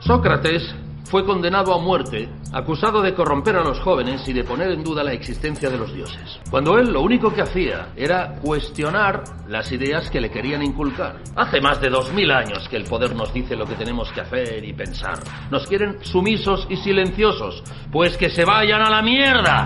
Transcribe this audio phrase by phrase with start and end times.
[0.00, 4.82] Sócrates fue condenado a muerte, acusado de corromper a los jóvenes y de poner en
[4.82, 6.40] duda la existencia de los dioses.
[6.50, 11.16] Cuando él lo único que hacía era cuestionar las ideas que le querían inculcar.
[11.36, 14.20] Hace más de dos mil años que el poder nos dice lo que tenemos que
[14.22, 15.18] hacer y pensar.
[15.50, 17.62] Nos quieren sumisos y silenciosos.
[17.92, 19.64] Pues que se vayan a la mierda.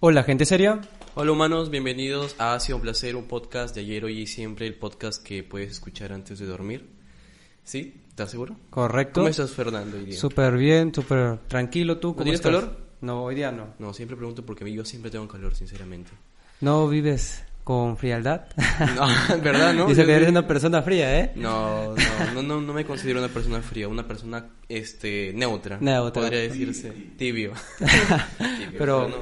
[0.00, 0.80] Hola, gente seria.
[1.20, 4.68] Hola humanos, bienvenidos a Ha sido un placer, un podcast de ayer, hoy y siempre,
[4.68, 6.86] el podcast que puedes escuchar antes de dormir.
[7.64, 8.00] ¿Sí?
[8.08, 8.54] ¿Estás seguro?
[8.70, 9.14] Correcto.
[9.22, 9.96] ¿Cómo estás, Fernando?
[9.96, 10.16] hoy día?
[10.16, 11.98] Súper bien, súper tranquilo.
[11.98, 12.52] ¿Tú ¿No cómo tienes estás?
[12.52, 12.76] calor?
[13.00, 13.74] No, hoy día no.
[13.80, 16.12] No, siempre pregunto porque yo siempre tengo calor, sinceramente.
[16.60, 18.46] ¿No vives con frialdad?
[18.94, 19.08] No,
[19.42, 19.86] ¿verdad, no?
[19.88, 21.32] Dice que eres una persona fría, ¿eh?
[21.34, 25.78] No, no, no, no, no me considero una persona fría, una persona este neutra.
[25.80, 26.22] Neutra.
[26.22, 27.54] Podría decirse tibio.
[28.38, 29.16] Tibio, Pero- no.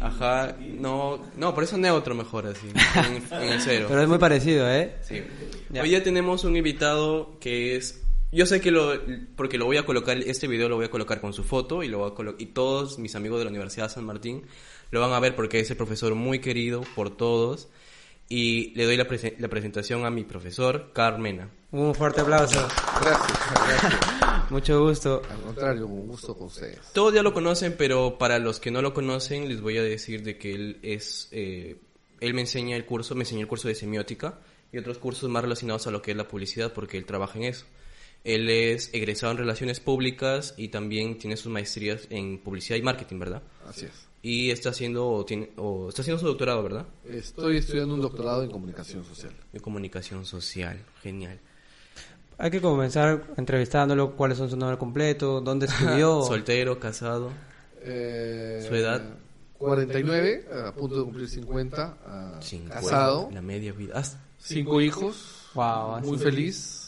[0.00, 3.86] Ajá, no, no, por eso neutro mejor así, en, en el cero.
[3.88, 4.96] Pero es muy parecido, ¿eh?
[5.02, 5.22] Sí.
[5.70, 5.82] Ya.
[5.82, 8.02] Hoy ya tenemos un invitado que es...
[8.32, 8.94] Yo sé que lo...
[9.36, 10.16] Porque lo voy a colocar...
[10.18, 12.46] Este video lo voy a colocar con su foto y, lo voy a colo- y
[12.46, 14.44] todos mis amigos de la Universidad de San Martín
[14.90, 17.68] lo van a ver porque es el profesor muy querido por todos.
[18.28, 21.48] Y le doy la, prese- la presentación a mi profesor, Carmena.
[21.72, 22.66] Un fuerte aplauso.
[23.00, 24.20] Gracias, gracias.
[24.50, 25.22] Mucho gusto.
[25.30, 26.78] Al contrario, un gusto con ustedes.
[26.92, 30.22] Todos ya lo conocen, pero para los que no lo conocen les voy a decir
[30.22, 31.28] de que él es...
[31.30, 31.76] eh,
[32.20, 34.40] él me enseña el curso, me enseñó el curso de semiótica
[34.72, 37.44] y otros cursos más relacionados a lo que es la publicidad porque él trabaja en
[37.44, 37.64] eso.
[38.24, 43.18] Él es egresado en relaciones públicas y también tiene sus maestrías en publicidad y marketing,
[43.18, 43.42] ¿verdad?
[43.66, 43.92] Así es.
[44.22, 46.86] Y está haciendo, o tiene, o está haciendo su doctorado, ¿verdad?
[47.08, 49.32] Estoy estudiando un doctorado en comunicación social.
[49.54, 50.84] En comunicación social.
[51.02, 51.40] Genial.
[52.42, 56.22] Hay que comenzar entrevistándolo, cuáles son su nombre completo, dónde estudió.
[56.22, 57.30] Soltero, casado.
[57.82, 59.02] Eh, ¿Su edad?
[59.58, 63.92] 49, a punto de cumplir 50, ah, 50, casado, La media vida.
[63.94, 64.02] Ah,
[64.38, 66.79] cinco hijos, Wow, muy feliz.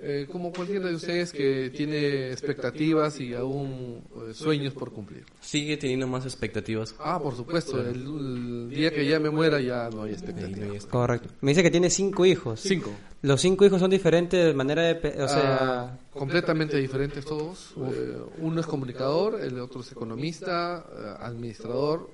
[0.00, 5.24] Eh, como cualquiera de ustedes que tiene expectativas y aún eh, sueños por cumplir.
[5.40, 6.94] sigue teniendo más expectativas.
[7.00, 10.86] Ah, por supuesto, el, el día que ya me muera ya no hay expectativas.
[10.86, 11.30] Correcto.
[11.40, 12.60] Me dice que tiene cinco hijos.
[12.60, 12.92] Cinco.
[13.22, 15.22] Los cinco hijos son diferentes de manera de...
[15.22, 15.58] O sea...
[15.60, 17.74] Ah, completamente diferentes todos.
[17.76, 22.08] Eh, uno es comunicador, el otro es economista, eh, administrador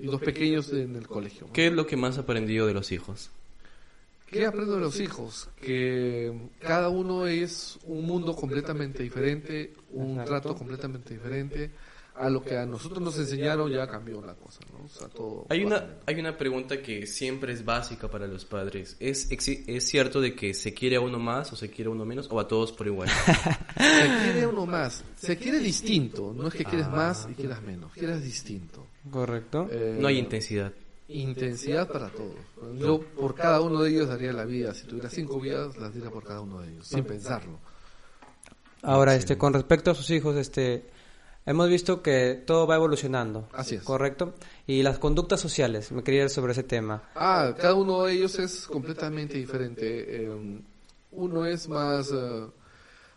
[0.00, 1.46] y dos pequeños en el colegio.
[1.52, 3.30] ¿Qué es lo que más ha aprendido de los hijos?
[4.30, 5.48] ¿Qué aprendo de los hijos?
[5.60, 11.70] Que cada uno es un mundo completamente diferente, un trato completamente diferente.
[12.20, 14.84] A lo que a nosotros nos enseñaron ya cambió la cosa, ¿no?
[14.84, 18.96] O sea, todo Hay una, hay una pregunta que siempre es básica para los padres.
[18.98, 22.04] ¿Es, ¿Es cierto de que se quiere a uno más o se quiere a uno
[22.04, 23.08] menos o a todos por igual?
[23.78, 26.96] Se quiere uno más, se quiere distinto, no es que quieres Ah.
[26.96, 28.84] más y quieras menos, quieres distinto.
[29.08, 29.68] Correcto.
[29.70, 30.72] Eh, No hay intensidad.
[31.08, 32.36] Intensidad para todos.
[32.78, 34.74] Yo por cada uno de ellos daría la vida.
[34.74, 37.58] Si tuviera cinco vidas, las diera por cada uno de ellos, sin pensarlo.
[38.82, 40.84] Ahora, este, con respecto a sus hijos, este,
[41.46, 43.48] hemos visto que todo va evolucionando.
[43.52, 43.82] Así es.
[43.82, 44.34] Correcto.
[44.66, 47.02] Y las conductas sociales, me quería ir sobre ese tema.
[47.14, 50.24] Ah, cada uno de ellos es completamente diferente.
[50.24, 50.60] Eh,
[51.12, 52.46] uno es más, eh,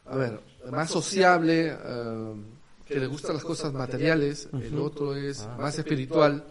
[0.06, 0.40] a ver,
[0.72, 2.34] más sociable, eh,
[2.86, 4.48] que le gustan las cosas materiales.
[4.54, 6.46] El otro es más espiritual.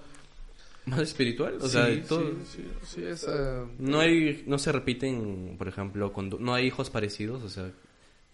[0.86, 1.58] ¿Más espiritual?
[1.60, 2.20] O sea, de todo.
[2.22, 6.66] sí, sí, sí, es, eh, No hay, no se repiten, por ejemplo, condu- no hay
[6.66, 7.70] hijos parecidos, o sea,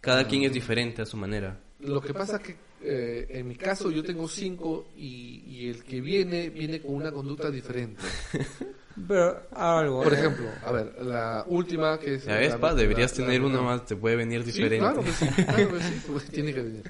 [0.00, 1.58] cada quien es diferente a su manera.
[1.80, 6.00] Lo que pasa que eh, en mi caso yo tengo cinco y, y el que
[6.00, 8.00] viene viene con una conducta diferente.
[9.08, 10.02] Pero algo.
[10.02, 10.18] Por ¿eh?
[10.18, 12.24] ejemplo, a ver, la última que es...
[12.26, 14.78] La- pa, deberías la- tener uno la- más, te puede venir Sí, diferente.
[14.78, 16.82] claro que sí, claro que sí, pues, tiene que venir.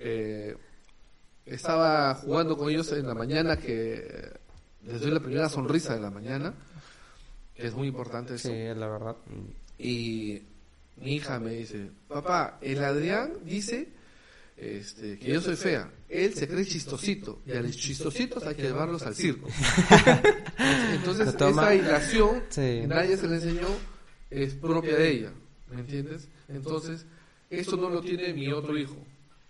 [0.00, 0.56] Eh,
[1.46, 4.32] estaba jugando con ellos en la mañana que
[4.86, 6.54] les doy la primera sonrisa de la mañana,
[7.54, 8.48] que es muy importante eso.
[8.48, 9.16] Sí, es la verdad.
[9.78, 10.42] Y
[10.96, 13.88] mi hija me dice, papá, el Adrián dice
[14.56, 15.90] este, que yo soy fea.
[16.08, 19.48] Él se cree chistosito y a los chistositos hay que llevarlos al circo.
[20.92, 22.00] Entonces, esa
[22.48, 22.60] Sí.
[22.60, 23.68] que nadie se le enseñó
[24.30, 25.32] es propia de ella,
[25.70, 26.28] ¿me entiendes?
[26.48, 27.06] Entonces,
[27.50, 28.96] eso no lo tiene mi otro hijo.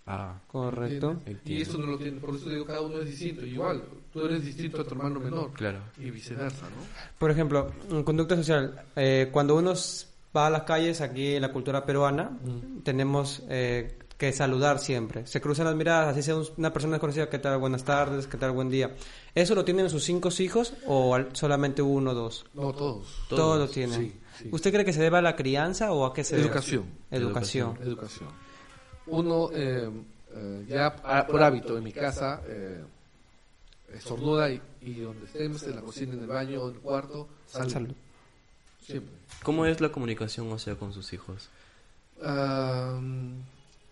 [0.05, 1.21] Ah, Correcto.
[1.45, 3.45] Y eso no lo tiene, por eso digo, cada uno es distinto.
[3.45, 3.83] Igual,
[4.13, 5.51] tú eres distinto a tu hermano menor.
[5.53, 5.79] claro.
[5.97, 6.83] Y viceversa, ¿no?
[7.17, 9.73] Por ejemplo, en conducta social, eh, cuando uno
[10.35, 12.31] va a las calles aquí en la cultura peruana,
[12.83, 15.25] tenemos eh, que saludar siempre.
[15.27, 17.57] Se cruzan las miradas, así sea un- una persona desconocida, ¿qué tal?
[17.59, 18.51] Buenas tardes, ¿qué tal?
[18.51, 18.95] Buen día.
[19.35, 22.45] ¿Eso lo tienen sus cinco hijos o solamente uno o dos?
[22.53, 23.23] No, todos.
[23.29, 23.99] Todos, lo tienen.
[23.99, 24.49] sí, sí.
[24.51, 26.47] ¿Usted cree que se debe a la crianza o a qué se debe?
[26.47, 26.85] Educación.
[27.11, 27.77] Educación.
[27.81, 28.29] Educación.
[29.07, 29.89] Uno, eh,
[30.35, 32.81] eh, ya a- por hábito en mi casa, eh,
[33.93, 37.71] estornuda y, y donde estemos, en la cocina, en el baño, en el cuarto, salud.
[37.71, 37.93] Salud.
[38.81, 39.13] Siempre.
[39.43, 41.49] ¿Cómo es la comunicación, o sea, con sus hijos?
[42.21, 42.99] Ah,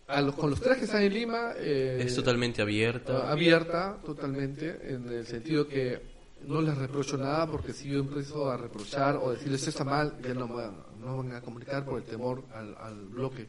[0.07, 3.31] a los- con los tres que están en Lima, eh, ¿Es totalmente abierta?
[3.31, 6.01] abierta totalmente, en el sentido que
[6.47, 10.17] no les reprocho nada, porque si yo empiezo a reprochar o decirles esto está mal,
[10.21, 13.47] ya no van, no van a comunicar por el temor al, al bloque.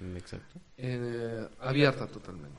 [0.00, 0.58] Mm, Exacto.
[0.78, 2.58] Eh, abierta totalmente.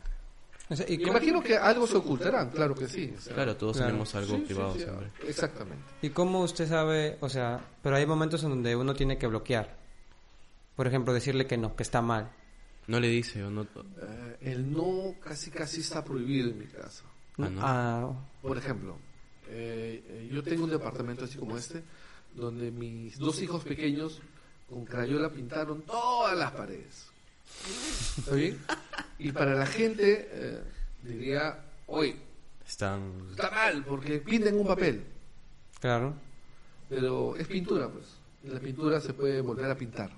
[0.70, 3.14] O sea, ¿y Me cómo- imagino que algo se ocultarán, claro que sí.
[3.18, 3.88] o sea, Claro, todos Claro.
[3.92, 5.12] tenemos algo sí, sí, privado sí, siempre.
[5.28, 5.84] Exactamente.
[6.02, 9.76] ¿Y cómo usted sabe, o sea, pero hay momentos en donde uno tiene que bloquear?
[10.76, 12.32] Por ejemplo, decirle que no, que está mal.
[12.88, 13.64] No le dice o no.
[13.64, 17.04] Eh, el no casi casi está prohibido en mi casa.
[17.38, 17.62] Ah, ¿no?
[17.62, 18.98] Ah, Por ejemplo,
[19.50, 21.84] eh, eh, yo tengo un departamento así como este,
[22.34, 24.22] donde mis dos hijos pequeños
[24.70, 27.08] con crayola pintaron todas las paredes.
[28.18, 28.58] ¿Está bien?
[29.24, 30.60] Y para la gente eh,
[31.02, 32.16] diría, oye,
[32.68, 33.28] Están.
[33.32, 35.04] está mal porque pinten un papel.
[35.80, 36.14] claro.
[36.90, 38.06] Pero es pintura, pues.
[38.44, 40.12] Y la pintura se puede volver a pintar.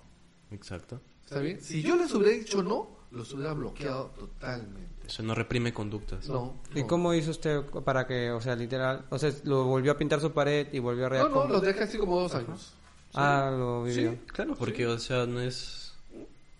[0.51, 0.99] Exacto.
[1.23, 1.61] ¿Está bien?
[1.61, 5.07] Si yo les hubiera dicho no, los hubiera bloqueado totalmente.
[5.07, 6.27] Eso no reprime conductas.
[6.27, 6.55] No.
[6.73, 6.87] ¿Y no.
[6.87, 10.31] cómo hizo usted para que, o sea, literal, o sea, lo volvió a pintar su
[10.33, 12.73] pared y volvió a No, reacom- no, los dejé así como dos años.
[13.13, 14.11] Ah, lo vivió.
[14.13, 15.84] Sí, Claro, porque, o sea, no es.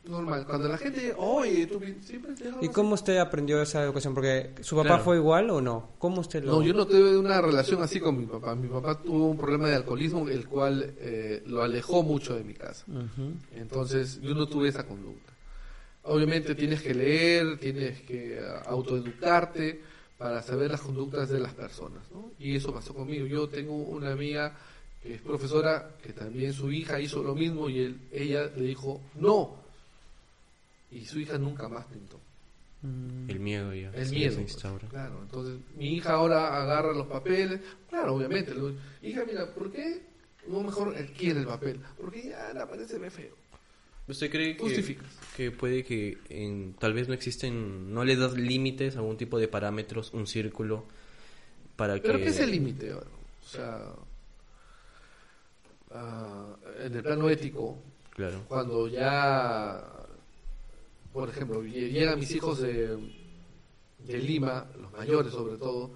[0.08, 0.46] Normal.
[0.46, 2.70] Cuando la gente, oye, tú siempre ¿Y así".
[2.70, 4.14] cómo usted aprendió esa educación?
[4.14, 5.04] Porque su papá Claro.
[5.04, 5.90] fue igual o no?
[5.98, 6.54] ¿Cómo usted lo...?
[6.54, 8.54] No, yo no tuve una relación así con mi papá.
[8.56, 12.54] Mi papá tuvo un problema de alcoholismo, el cual eh, lo alejó mucho de mi
[12.54, 12.86] casa.
[13.56, 15.34] Entonces, yo no tuve esa conducta.
[16.04, 19.82] Obviamente tienes que leer, tienes que autoeducarte
[20.18, 22.32] para saber las conductas de las personas, ¿no?
[22.40, 23.26] Y eso pasó conmigo.
[23.26, 24.56] Yo tengo una amiga
[25.02, 29.02] que es profesora, que también su hija hizo lo mismo y él, ella le dijo,
[29.16, 29.65] no.
[30.96, 32.20] Y su hija nunca más pintó.
[32.82, 33.30] Mm.
[33.30, 33.90] El miedo ya.
[33.92, 34.32] El miedo.
[34.32, 34.88] se pues, instaura.
[34.88, 37.60] claro, entonces mi hija ahora agarra los papeles.
[37.90, 38.54] Claro, obviamente.
[39.02, 40.02] hija, mira, ¿por qué
[40.48, 41.80] no mejor adquiere el papel?
[42.00, 43.36] Porque ya la ve feo.
[44.08, 45.08] ¿Usted cree que, Justificas.
[45.36, 49.48] que puede que en, tal vez no existen, no le das límites, algún tipo de
[49.48, 50.86] parámetros, un círculo
[51.76, 52.24] para ¿Pero que...
[52.26, 52.92] qué es el límite?
[52.92, 53.08] ahora?
[53.44, 53.82] O sea,
[55.92, 57.80] ah, en el plano ético,
[58.12, 58.44] Claro.
[58.48, 59.84] cuando ya,
[61.16, 62.98] por ejemplo, lle- llegan mis hijos de,
[64.00, 65.92] de Lima, los mayores sobre todo,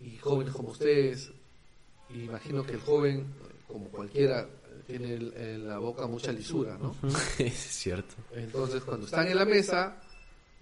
[0.00, 1.30] y jóvenes como ustedes,
[2.10, 3.26] y imagino que el joven,
[3.68, 4.48] como cualquiera,
[4.84, 6.96] tiene en la boca mucha lisura, ¿no?
[7.38, 8.16] es cierto.
[8.34, 10.02] Entonces, cuando están en la mesa,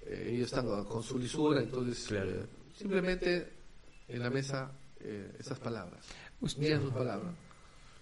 [0.05, 2.31] eh, ellos están con- su lisura, entonces Claro.
[2.33, 2.47] eh,
[2.77, 3.49] simplemente
[4.09, 6.05] en la mesa eh, esas palabras.
[6.59, 7.33] Miren sus palabras.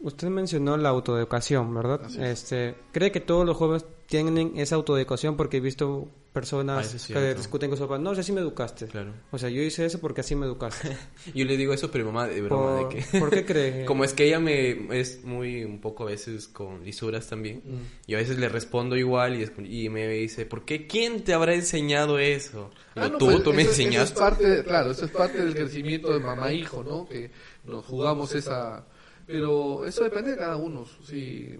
[0.00, 2.02] Usted mencionó la autoeducación, ¿verdad?
[2.04, 2.42] Así es.
[2.44, 5.36] Este, ¿Cree que todos los jóvenes tienen esa autoeducación?
[5.36, 7.98] Porque he visto Ah, personas es que discuten con su papá.
[7.98, 8.86] No, si así me educaste.
[8.86, 9.12] Claro.
[9.32, 10.96] O sea, yo hice eso porque así me educaste.
[11.34, 13.18] Yo le digo eso, pero mamá, de broma, ¿Por, de que...
[13.18, 13.84] ¿por qué cree?
[13.86, 17.62] Como es que ella me es muy un poco a veces con lisuras también.
[18.06, 20.86] Y a veces le respondo igual y, es- y me dice, ¿por qué?
[20.86, 22.70] ¿Quién te habrá enseñado eso?
[22.94, 24.14] Ah, no, tú, pues, tú me eso- eso enseñaste.
[24.14, 27.08] es parte, claro, eso es parte del crecimiento de mamá-hijo, ¿no?
[27.08, 27.32] Que
[27.64, 28.86] nos jugamos esa...
[29.28, 30.86] Pero eso depende de cada uno.
[31.04, 31.50] Si,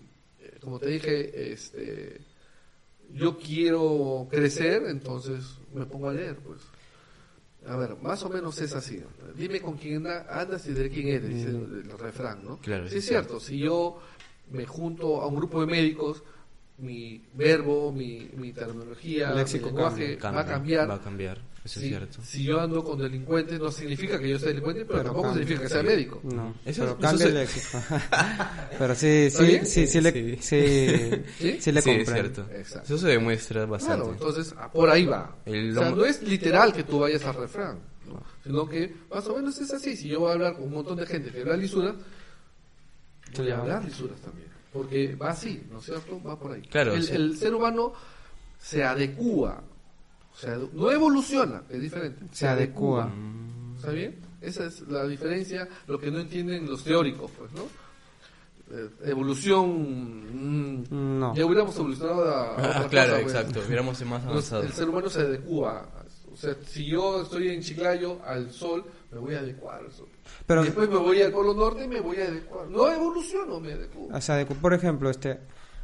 [0.40, 2.18] eh, como te dije, este,
[3.12, 5.44] yo quiero crecer, entonces
[5.74, 6.60] me pongo a leer, pues.
[7.66, 9.02] A ver, más o menos es así.
[9.36, 12.58] Dime con quién anda- andas y de quién eres, dice el, el refrán, ¿no?
[12.58, 13.38] Claro, sí, es cierto.
[13.38, 14.00] Si yo
[14.50, 16.22] me junto a un grupo de médicos,
[16.78, 20.90] mi verbo, mi, mi terminología, El léxico mi lenguaje Cambia, va a cambiar.
[20.90, 22.22] Va a cambiar, eso Si, es cierto.
[22.22, 25.42] si yo ando con delincuentes, no significa que yo sea delincuente, pero, tampoco cambia.
[25.42, 26.20] significa que sea médico.
[26.22, 27.78] No, Eso- pero eso cambia se- el léxico.
[28.78, 30.36] pero sí, ¿Está sí, sí, sí, le, Sí.
[30.40, 31.56] sí, ¿Sí?
[31.60, 32.46] sí le sí, es cierto.
[32.52, 32.84] Exacto.
[32.94, 33.96] Eso se demuestra bastante.
[34.04, 35.36] Claro, entonces ah, por ahí va.
[35.46, 38.22] El o sea, no es literal que tú vayas al refrán, ¿no?
[38.44, 39.96] sino que más o menos es así.
[39.96, 41.96] Si yo voy a hablar con un montón de gente que habla lisuras,
[43.36, 44.47] voy a hablar lisuras también.
[44.72, 46.20] Porque va así, ¿no es cierto?
[46.22, 46.62] Va por ahí.
[46.62, 47.14] Claro, el, sí.
[47.14, 47.92] el ser humano
[48.58, 49.62] se adecúa,
[50.32, 52.26] o sea, no evoluciona, es diferente.
[52.32, 53.06] Se adecúa.
[53.06, 54.16] Mm, ¿Está bien?
[54.40, 57.62] Esa es la diferencia, lo que no entienden los teóricos, pues, ¿no?
[58.70, 60.80] eh, evolución.
[60.82, 61.34] mm, No.
[61.34, 63.34] Ya hubiéramos evolucionado a, a Ah, claro, cosa, pues.
[63.34, 63.60] exacto.
[63.66, 64.62] Hubiéramos más avanzado.
[64.62, 65.88] el ser humano se adecua.
[66.32, 69.80] O sea, si yo estoy en Chiclayo al sol, me voy a adecuar.
[70.46, 72.68] Pero- después me voy al Polo Norte y me voy a adecuar.
[72.68, 74.08] No evoluciono, me adecuo.
[74.12, 75.40] O sea, por ejemplo, este,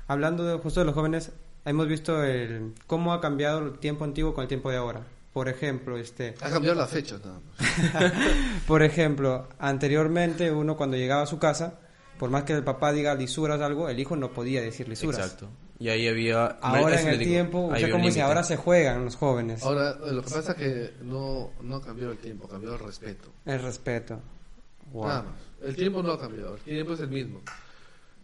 [0.06, 1.32] hablando de, justo de los jóvenes,
[1.64, 5.06] hemos visto el, cómo ha cambiado el tiempo antiguo con el tiempo de ahora.
[5.32, 8.12] Por ejemplo, este, Ha cambiado las fechas nada más.
[8.68, 11.80] por ejemplo, anteriormente uno cuando llegaba a su casa,
[12.18, 15.18] por más que el papá diga lisuras o algo, el hijo no podía decir lisuras.
[15.18, 15.48] Exacto.
[15.84, 16.46] Y ahí había...
[16.62, 19.62] Ahora en el digo, tiempo, un como dice, ahora se juegan los jóvenes.
[19.62, 22.80] Ahora, lo que pasa es que no, no ha cambiado el tiempo, ha cambiado el
[22.86, 23.28] respeto.
[23.44, 24.18] El respeto.
[24.94, 25.06] Wow.
[25.08, 25.34] Nada más.
[25.62, 27.42] El tiempo no ha cambiado, el tiempo es el mismo.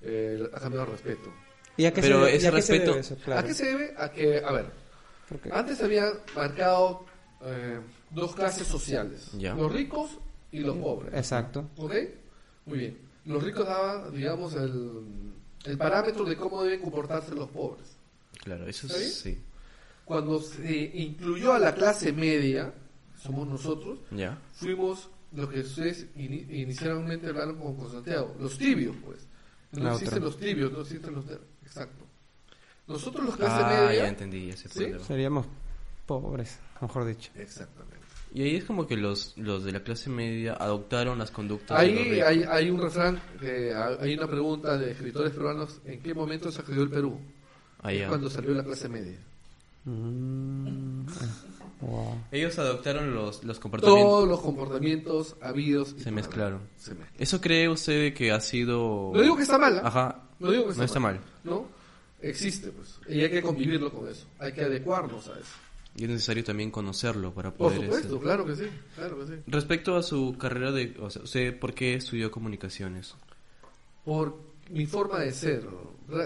[0.00, 1.30] Eh, ha cambiado el respeto.
[1.76, 3.16] ¿Y a qué Pero se, ese y a qué se respeto- debe eso?
[3.22, 3.40] Claro.
[3.40, 3.94] ¿A qué se debe?
[3.98, 4.66] A que, a ver,
[5.52, 7.04] antes había marcado
[7.44, 9.52] eh, dos clases sociales, Ya.
[9.54, 10.12] los ricos
[10.50, 11.12] y los pobres.
[11.12, 11.68] Exacto.
[11.76, 11.92] ¿Ok?
[12.64, 12.98] Muy bien.
[13.26, 17.96] Los ricos daban, digamos, el, el parámetro de cómo deben comportarse los pobres.
[18.42, 19.38] Claro, eso sí.
[20.04, 22.72] Cuando se incluyó a la clase media,
[23.22, 24.38] somos nosotros, Ya.
[24.54, 29.26] fuimos lo que ustedes ini- inicialmente hablaron con, con Santiago, los tibios, pues.
[29.72, 30.24] No La existen otra.
[30.26, 31.26] los tibios, no existen los...
[31.28, 32.04] de- Exacto.
[32.88, 34.02] Nosotros los clase Ah, media...
[34.02, 34.80] ya entendí ese ¿Sí?
[34.80, 35.04] problema.
[35.04, 35.46] Seríamos
[36.06, 37.30] pobres, mejor dicho.
[37.36, 37.89] Exactamente.
[38.32, 41.86] Y ahí es como que los, los de la clase media adoptaron las conductas de
[41.90, 46.14] los Ahí hay, hay un refrán, que hay una pregunta de escritores peruanos, ¿en qué
[46.14, 47.18] momento se creó el Perú?
[47.82, 49.18] Ah, Es cuando salió la clase media.
[49.84, 51.06] Mm,
[51.80, 52.18] wow.
[52.30, 54.08] Ellos adoptaron los, los comportamientos.
[54.10, 56.58] Todos los comportamientos habidos Se mezclaron.
[56.60, 56.68] haber.
[56.76, 57.14] Se mezclaron.
[57.18, 59.10] ¿Eso cree usted que ha sido...?
[59.14, 59.82] No digo que está mal, ¿ah?
[59.88, 60.22] Ajá.
[60.38, 61.20] No digo que está, No está mal.
[61.44, 61.66] ¿no?
[62.22, 62.98] Existe, pues.
[63.08, 64.26] Y hay que convivirlo con eso.
[64.38, 65.54] Hay que adecuarnos a eso.
[66.00, 67.82] Y es necesario también conocerlo para Por poder...
[67.82, 68.64] supuesto, este- claro que sí.
[68.94, 69.32] Claro que sí.
[69.46, 70.96] Respecto a su carrera de...
[70.98, 73.14] O sea, ¿usted por qué estudió comunicaciones?
[74.02, 74.34] por
[74.70, 75.62] mi forma de ser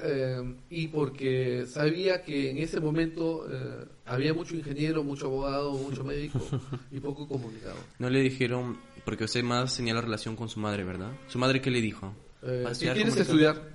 [0.05, 6.05] eh, y porque sabía que en ese momento eh, había mucho ingeniero, mucho abogado, mucho
[6.15, 6.41] médico
[6.93, 7.75] y poco comunicado.
[7.99, 8.79] No le dijeron...
[9.05, 11.11] Porque usted más tenía la relación con su madre, ¿verdad?
[11.27, 12.15] ¿Su madre qué le dijo?
[12.45, 13.74] Eh, ¿Va a ¿Qué quieres estudiar?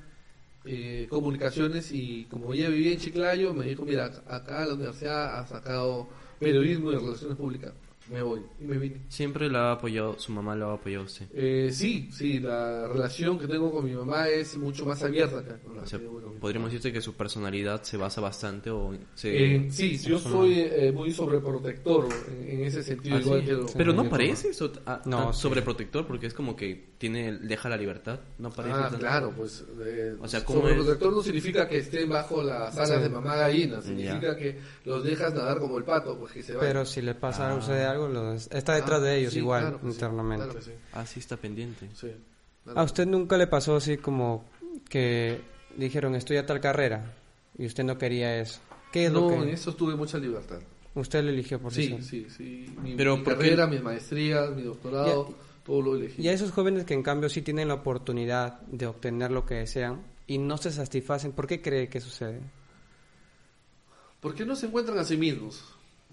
[0.72, 5.48] Eh, comunicaciones y como ella vivía en Chiclayo me dijo, mira, acá la universidad ha
[5.48, 6.08] sacado
[6.40, 7.74] periodismo y relaciones públicas,
[8.10, 9.02] me voy y me vine.
[9.10, 11.28] Siempre la ha apoyado, su mamá la ha apoyado a usted.
[11.34, 15.44] Eh, sí, sí, la relación que tengo con mi mamá es mucho más abierta
[15.76, 16.00] la O sea,
[16.40, 19.56] podríamos decirte que su personalidad se basa bastante o se...
[19.56, 23.46] Eh, sí, yo soy eh, muy sobreprotector en, en ese sentido, Ah, igual sí.
[23.48, 25.42] que lo- Pero no parece eso, ah, No, tan sí.
[25.42, 29.64] sobreprotector porque es como que tiene deja la libertad, no parece Ah, tan- claro, pues.
[29.86, 33.04] Eh, O sea, ¿cómo sobreprotector no significa que estén bajo las alas Sí.
[33.04, 34.36] de mamá gallina, significa Ya.
[34.36, 36.68] que los dejas nadar como el pato, pues que se vayan.
[36.74, 39.64] Pero si le pasa a usted algo, los- está detrás Ah, de ellos sí, igual,
[39.64, 40.46] claro que sí, internamente.
[40.46, 41.90] claro sí, Ah, sí está pendiente.
[41.94, 42.12] sí,
[42.64, 42.80] claro.
[42.80, 44.46] ¿A usted nunca le pasó así como
[44.90, 45.42] que
[45.76, 47.14] dijeron estudia tal carrera
[47.58, 48.60] y usted no quería eso?
[48.92, 50.60] ¿Qué es no, lo en que eso tuve mucha libertad.
[50.96, 52.76] usted le eligió por sí Sí, sí, sí.
[52.82, 55.34] Mi, Pero mi carrera, mis maestrías, mi doctorado,
[55.66, 56.22] todo lo elegí.
[56.24, 59.56] Y a esos jóvenes que en cambio sí tienen la oportunidad de obtener lo que
[59.56, 62.40] desean y no se satisfacen, ¿por qué cree que sucede?
[64.22, 65.64] Porque no se encuentran a sí mismos,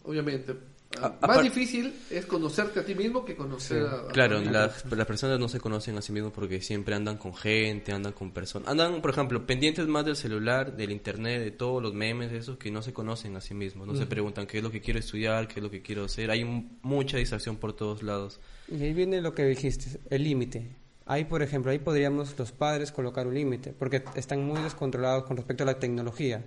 [0.04, 0.54] obviamente.
[1.02, 5.06] A- Más difícil es conocerte a ti mismo que conocer a, a Claro, las, las
[5.06, 8.68] personas no se conocen a sí mismos porque siempre andan con gente, andan con personas.
[8.68, 12.70] Andan, por ejemplo, pendientes más del celular, del internet, de todos los memes, esos que
[12.70, 13.86] no se conocen a sí mismos.
[13.86, 16.30] No se preguntan qué es lo que quiero estudiar, qué es lo que quiero hacer.
[16.30, 16.44] Hay
[16.82, 18.40] mucha distracción por todos lados.
[18.68, 20.66] Y ahí viene lo que dijiste, el límite.
[21.08, 25.36] Ahí, por ejemplo, ahí podríamos los padres colocar un límite, porque están muy descontrolados con
[25.36, 26.44] respecto a la tecnología.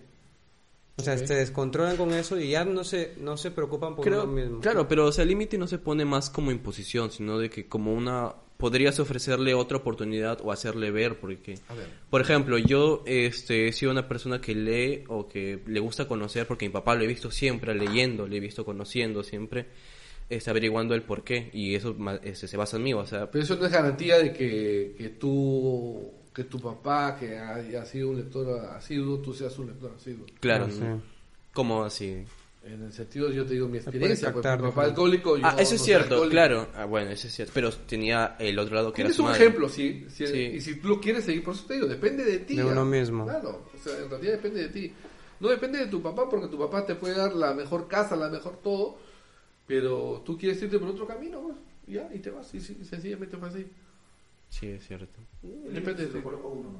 [1.00, 1.26] O sea, Ok.
[1.26, 4.60] se descontrolan con eso y ya no se, no se preocupan por Creo- uno mismo.
[4.60, 7.68] Claro, pero o sea, el límite no se pone más como imposición, sino de que
[7.68, 11.88] como una podrías ofrecerle otra oportunidad o hacerle ver porque A ver.
[12.10, 16.46] por ejemplo, yo este he sido una persona que lee o que le gusta conocer
[16.46, 19.68] porque mi papá lo he visto siempre leyendo, le he visto conociendo siempre
[20.30, 23.46] este, averiguando el por qué y eso este, se basa en mí, o sea, Pero
[23.46, 28.18] eso no es garantía de que, que tú, que tu papá, que haya sido un
[28.18, 30.26] lector asiduo, tú seas un lector asiduo.
[30.40, 30.82] claro, sí.
[31.86, 32.24] así.
[32.64, 35.38] En el sentido, yo te digo mi experiencia, pues, mi papá alcohólico.
[35.38, 36.32] yo Ah, eso es no cierto, alcohólico.
[36.32, 36.68] claro.
[36.76, 39.44] Ah, bueno, eso es cierto, pero tenía el otro lado que era su un madre.
[39.44, 40.38] ejemplo, sí, sí, Sí.
[40.38, 42.56] Y si tú lo quieres seguir, por eso te digo, depende de ti.
[42.56, 42.68] De ya.
[42.70, 43.26] uno mismo.
[43.26, 44.94] Claro, o sea, en realidad depende de ti.
[45.42, 48.30] No depende de tu papá, porque tu papá te puede dar la mejor casa, la
[48.30, 48.98] mejor todo,
[49.68, 51.56] pero tú quieres irte por otro camino, pues,
[51.88, 53.66] ya, y te vas, y, sí, sencillamente fue así.
[54.50, 55.20] Sí, es cierto.
[55.42, 56.28] Depende de ti.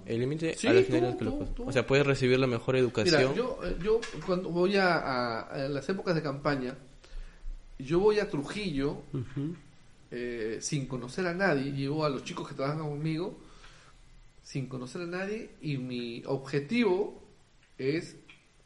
[0.06, 1.70] El límite Sí, al final tú, es que lo tú, tú.
[1.70, 3.22] O sea, puedes recibir la mejor educación.
[3.22, 6.76] Mira, yo, eh, yo cuando voy a, a- a las épocas de campaña,
[7.78, 9.04] yo voy a Trujillo
[10.12, 13.38] eh, sin conocer a nadie, llevo a los chicos que trabajan conmigo
[14.42, 17.22] sin conocer a nadie y mi objetivo
[17.78, 18.16] es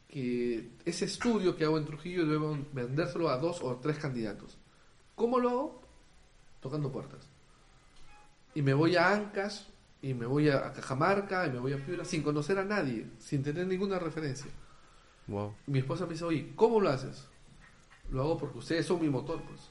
[0.07, 4.57] que ese estudio que hago en Trujillo debo vendérselo a dos o tres candidatos.
[5.15, 5.81] ¿Cómo lo hago?
[6.61, 7.27] Tocando puertas.
[8.55, 9.67] Y me voy a Ancas,
[10.01, 13.41] y me voy a Cajamarca, y me voy a Piura, sin conocer a nadie, sin
[13.43, 14.51] tener ninguna referencia.
[15.27, 15.55] Wow.
[15.67, 17.27] Mi esposa me dice, oye, ¿cómo lo haces?
[18.11, 19.61] Lo hago porque ustedes son mi motor, pues.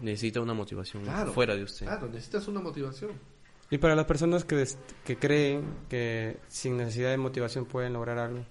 [0.00, 1.32] Necesita una motivación Claro.
[1.32, 1.86] fuera de usted.
[1.86, 3.12] Claro, necesitas una motivación.
[3.70, 8.18] Y para las personas que, des- que creen que sin necesidad de motivación pueden lograr
[8.18, 8.44] algo.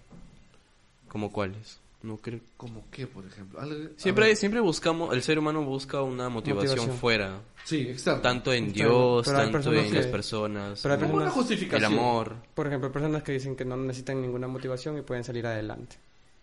[1.08, 1.80] ¿Como cuáles?
[2.04, 2.40] No creo.
[2.58, 3.60] ¿Como qué, por ejemplo?
[3.60, 4.36] Algo- Siempre, ver.
[4.36, 6.98] siempre buscamos, el ser humano busca una motivación, Motivación.
[7.00, 7.42] fuera.
[7.64, 8.22] Sí, externo.
[8.22, 8.72] Tanto en.
[8.72, 10.80] Dios, Pero tanto en que- las personas.
[10.84, 12.36] pero hay Como una personas- el amor.
[12.54, 15.96] Por ejemplo, personas que dicen que no necesitan ninguna motivación y pueden salir adelante.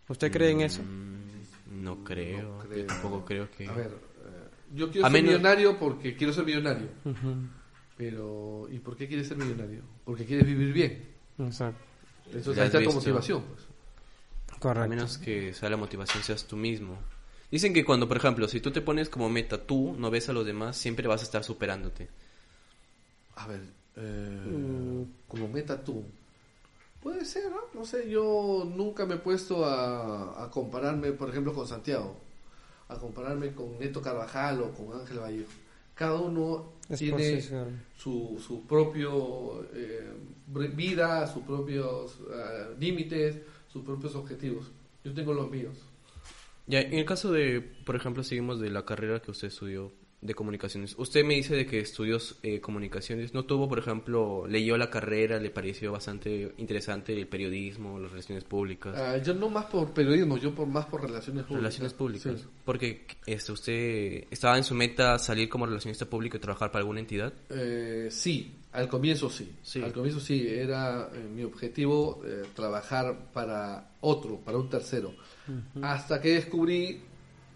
[0.08, 0.82] ¿Usted cree en eso?
[0.82, 2.42] Mm, No creo.
[2.42, 2.78] No creo.
[2.80, 3.66] Yo tampoco creo que.
[3.68, 6.88] A ver, eh, yo quiero A ser menos- millonario porque quiero ser millonario.
[7.96, 9.82] Pero, ¿y por qué quieres ser millonario?
[10.04, 11.04] Porque quieres vivir bien.
[11.38, 11.80] Exacto.
[12.26, 13.42] Entonces Ya ahí has está tu motivación.
[13.42, 13.66] Pues.
[14.62, 14.84] Correcto.
[14.84, 16.96] A menos que sea la motivación seas tú mismo.
[17.50, 20.32] Dicen que cuando, por ejemplo, si tú te pones como meta tú, no ves a
[20.32, 22.08] los demás, siempre vas a estar superándote.
[23.34, 23.60] A ver,
[23.96, 26.04] eh, como meta tú.
[27.02, 27.58] Puede ser, ¿no?
[27.74, 32.16] No sé, yo nunca me he puesto a, a compararme, por ejemplo, con Santiago.
[32.88, 35.50] A compararme con Neto Carvajal o con Ángel Vallejo.
[35.94, 37.42] Cada uno Es tiene
[37.96, 40.12] su, su propio eh,
[40.46, 43.36] vida, sus propios eh, límites,
[43.72, 44.70] sus propios objetivos.
[45.04, 45.76] Yo tengo los míos.
[46.66, 50.34] Ya, en el caso de, por ejemplo, seguimos de la carrera que usted estudió de
[50.34, 50.94] comunicaciones.
[50.96, 53.34] Usted me dice de que estudió eh, comunicaciones.
[53.34, 58.44] ¿No tuvo, por ejemplo, leyó la carrera, le pareció bastante interesante el periodismo, las relaciones
[58.44, 58.96] públicas?
[58.96, 61.62] Ah, yo no más por periodismo, yo por más por relaciones públicas.
[61.62, 62.40] Relaciones públicas.
[62.40, 62.46] Sí.
[62.64, 67.00] Porque este, usted estaba en su meta salir como relacionista público y trabajar para alguna
[67.00, 67.32] entidad.
[67.50, 69.54] Eh, sí, al comienzo sí.
[69.62, 69.82] Sí.
[69.82, 75.14] Al comienzo sí, era eh, mi objetivo eh, trabajar para otro, para un tercero.
[75.82, 77.02] Hasta que descubrí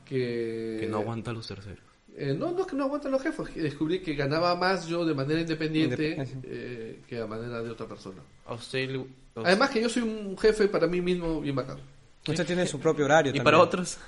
[0.04, 0.78] que...
[0.80, 1.86] Que no aguanta a los terceros.
[2.18, 5.12] Eh, no, no es que no aguantan los jefes, descubrí que ganaba más yo de
[5.12, 8.22] manera independiente eh, que a manera de otra persona.
[8.48, 9.00] Usted
[9.34, 11.78] Además que yo soy un jefe para mí mismo bien bacán.
[12.26, 13.30] Usted tiene su propio horario.
[13.30, 13.44] y también.
[13.44, 13.98] para otros.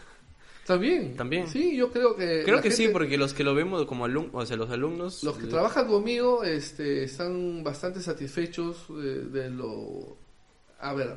[0.68, 1.16] También.
[1.16, 1.48] También.
[1.48, 2.42] Sí, yo creo que...
[2.44, 5.24] Creo que sí, gente- porque los que lo vemos como alumnos, o sea, los alumnos...
[5.24, 10.14] Los que le- trabajan conmigo este, están bastante satisfechos de, de lo...
[10.80, 11.16] A ver,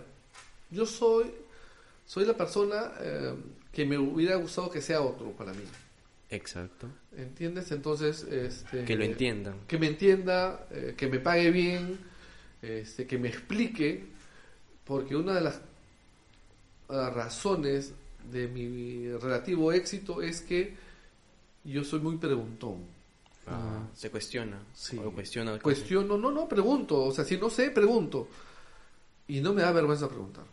[0.69, 1.25] yo soy,
[2.05, 3.35] soy la persona eh,
[3.73, 5.65] que me hubiera gustado que sea otro para mí.
[6.29, 6.87] Exacto.
[7.17, 7.73] ¿Entiendes?
[7.73, 8.23] Entonces...
[8.23, 9.55] Este, Que lo entiendan.
[9.67, 11.99] Que me entienda, eh, que me pague bien,
[12.61, 14.05] este, que me explique,
[14.85, 15.61] porque una de las
[16.87, 17.93] razones
[18.31, 20.75] de mi relativo éxito es que
[21.63, 22.77] yo soy muy preguntón.
[23.47, 24.59] Ah, se cuestiona.
[24.73, 24.97] Sí.
[25.03, 25.59] O cuestiona.
[25.59, 27.03] Cuestiono, no, no, pregunto.
[27.05, 28.27] O sea, si no sé, pregunto.
[29.27, 30.43] Y no me da vergüenza preguntar.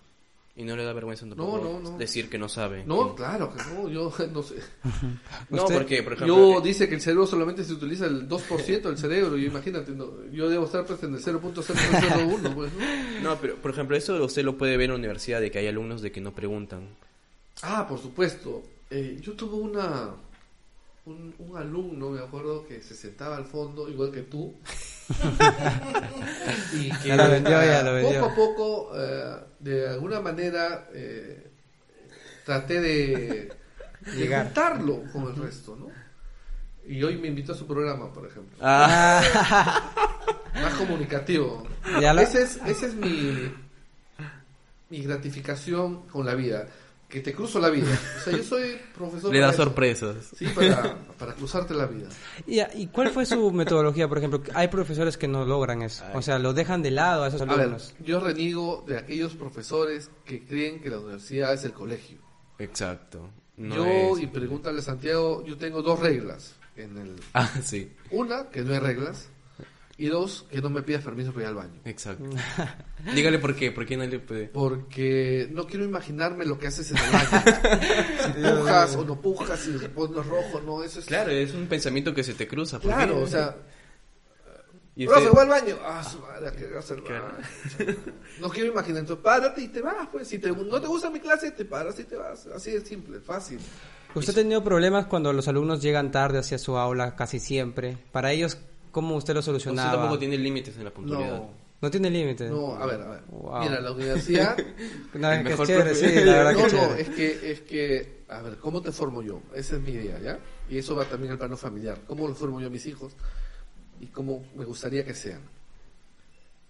[0.57, 1.99] Y no le da vergüenza No, tampoco no, no.
[1.99, 2.85] decir que no sabe.
[2.85, 4.57] No, Que- claro que no, yo no sé.
[5.51, 6.27] No, porque, por ejemplo...
[6.27, 9.39] Yo eh, dice que el cerebro solamente se utiliza el 2% del cerebro.
[9.39, 12.55] Y imagínate, no, yo debo estar pues en el 0.001.
[12.55, 12.81] Pues, ¿no?
[13.23, 15.69] No, pero por ejemplo, eso usted lo puede ver en la universidad, de que hay
[15.69, 16.89] alumnos de que no preguntan.
[17.63, 18.63] Ah, por supuesto.
[18.91, 20.11] Eh, yo tuve una
[21.07, 24.55] un, un alumno, me acuerdo, que se sentaba al fondo, igual que tú.
[26.75, 28.21] y que Ya lo vendió, ya lo vendió.
[28.21, 31.51] poco a poco, eh, de alguna manera, eh,
[32.45, 33.53] traté de,
[34.17, 35.89] de juntarlo con el resto, ¿no?
[36.87, 38.57] Y hoy me invitó a su programa, por ejemplo.
[38.63, 39.23] Ah,
[40.55, 41.67] Más comunicativo.
[42.01, 43.53] Ya lo- Esa es, esa es mi,
[44.91, 46.67] mi gratificación con la vida.
[47.09, 47.87] Que te cruzo la vida.
[48.19, 49.33] O sea, yo soy profesor.
[49.33, 49.63] Le da eso.
[49.65, 50.17] sorpresas.
[50.37, 52.07] Sí, para, para cruzarte la vida.
[52.47, 54.07] ¿Y, ¿Y cuál fue su metodología?
[54.09, 56.05] Por ejemplo, hay profesores que no logran eso.
[56.15, 57.95] O sea, lo dejan de lado a esos A ver, alumnos.
[58.05, 62.19] yo reniego de aquellos profesores que creen que la universidad es el colegio.
[62.59, 63.31] Exacto.
[63.57, 66.55] No yo, es- y pregúntale a Santiago, yo tengo dos reglas.
[66.77, 67.91] en el Ah, sí.
[68.11, 69.29] Una, que no hay reglas.
[70.01, 71.81] Y dos, que no me pidas permiso para ir al baño.
[71.85, 72.25] Exacto.
[73.15, 74.47] Dígale por qué, por qué no le puede.
[74.47, 77.29] Porque no quiero imaginarme lo que haces en el baño.
[78.25, 81.07] si pujas o no pujas, si el pones rojo, no, eso es...
[81.07, 82.79] Claro, es un pensamiento que se te cruza.
[82.79, 83.23] ¿por Claro, qué?
[83.23, 83.57] o sea,
[84.95, 85.77] Y profe, usted- voy al baño.
[85.85, 87.23] Ah, su madre, ¿qué vas al baño?
[88.41, 90.29] No quiero imaginar, entonces párate y te vas, pues.
[90.29, 92.47] Si te, no te gusta mi clase, te paras y te vas.
[92.55, 93.59] Así de simple, fácil.
[94.15, 97.99] ¿Usted ha tenido problemas cuando los alumnos llegan tarde hacia su aula casi siempre?
[98.13, 98.59] Para ellos,
[98.91, 99.93] ¿cómo usted lo usted solucionaba?
[99.93, 101.39] tampoco tiene límites en la puntualidad.
[101.39, 102.49] No, ¿No tiene límite?
[102.49, 103.23] no, a ver, a ver.
[103.29, 103.61] Wow.
[103.61, 104.57] Mira, la universidad...
[105.15, 107.53] No, es que es Mejor chévere, sí, la verdad que no, es no, es que,
[107.53, 109.43] es que, a ver, ¿cómo te formo yo?
[109.55, 110.39] Esa es mi idea, ¿ya?
[110.69, 112.01] Y eso va también al plano familiar.
[112.07, 113.13] ¿Cómo lo formo yo a mis hijos?
[114.01, 115.41] Y cómo me gustaría que sean.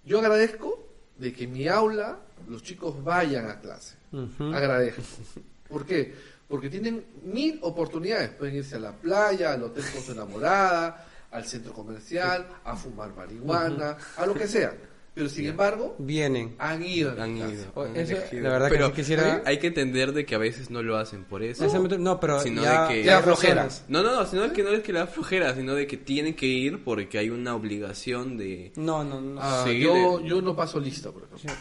[0.05, 0.79] Yo agradezco
[1.19, 3.97] de que en mi aula los chicos vayan a clase.
[4.39, 5.03] Agradezco.
[5.69, 6.15] ¿Por qué?
[6.49, 8.31] Porque tienen mil oportunidades.
[8.31, 13.15] Pueden irse a la playa, al hotel con su enamorada, al centro comercial, a fumar
[13.15, 14.73] marihuana, a lo que sea.
[15.15, 16.55] Pero sin embargo, Vienen.
[16.61, 17.21] han ido.
[17.21, 17.65] Han ido.
[17.75, 18.43] O- han eso, elegido.
[18.45, 21.25] la verdad que sí quisiera- Hay que entender de que a veces no lo hacen
[21.25, 21.65] por eso.
[21.65, 23.63] Método- no, pero Sino ya, de que- Ya hay flojera.
[23.63, 25.97] personas- No, no, no, sino que no es que le da flojera, sino de que
[25.97, 28.73] tienen que ir porque hay una obligación de...
[28.77, 29.41] No, no, no.
[29.43, 31.53] Ah, Sí, yo, yo no paso lista, por ejemplo.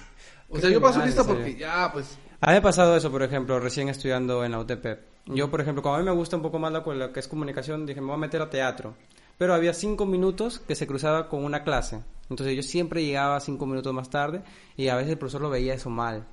[0.49, 3.23] O sea, yo paso lista porque ya, pues, A mí me ha pasado eso, por
[3.23, 4.99] ejemplo, recién estudiando en la UTP.
[5.25, 7.27] Yo, por ejemplo, como a mí me gusta un poco más la, lo que es
[7.27, 8.93] comunicación, dije, me voy a meter a teatro.
[9.37, 11.99] Pero había cinco minutos que se cruzaba con una clase.
[12.29, 14.41] Entonces yo siempre llegaba cinco minutos más tarde
[14.75, 16.25] y a veces el profesor lo veía eso mal.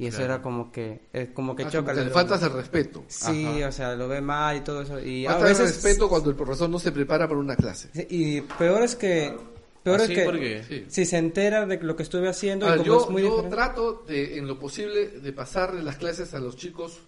[0.00, 1.92] Y eso era como que, eh, como que ah, choca.
[1.92, 3.04] le el- faltas el respeto.
[3.08, 5.00] Sí, o sea, lo ve mal y todo eso.
[5.00, 5.58] Y a el veces...
[5.82, 7.90] respeto cuando el profesor no se prepara para una clase.
[7.92, 9.36] Sí, Y peor es que...
[9.82, 10.24] Peor Así es que...
[10.24, 10.84] porque- Sí.
[10.88, 13.42] Si se entera de lo que estuve haciendo y ver, como yo es muy yo
[13.50, 17.00] trato, de, en lo posible, de pasarle las clases a los chicos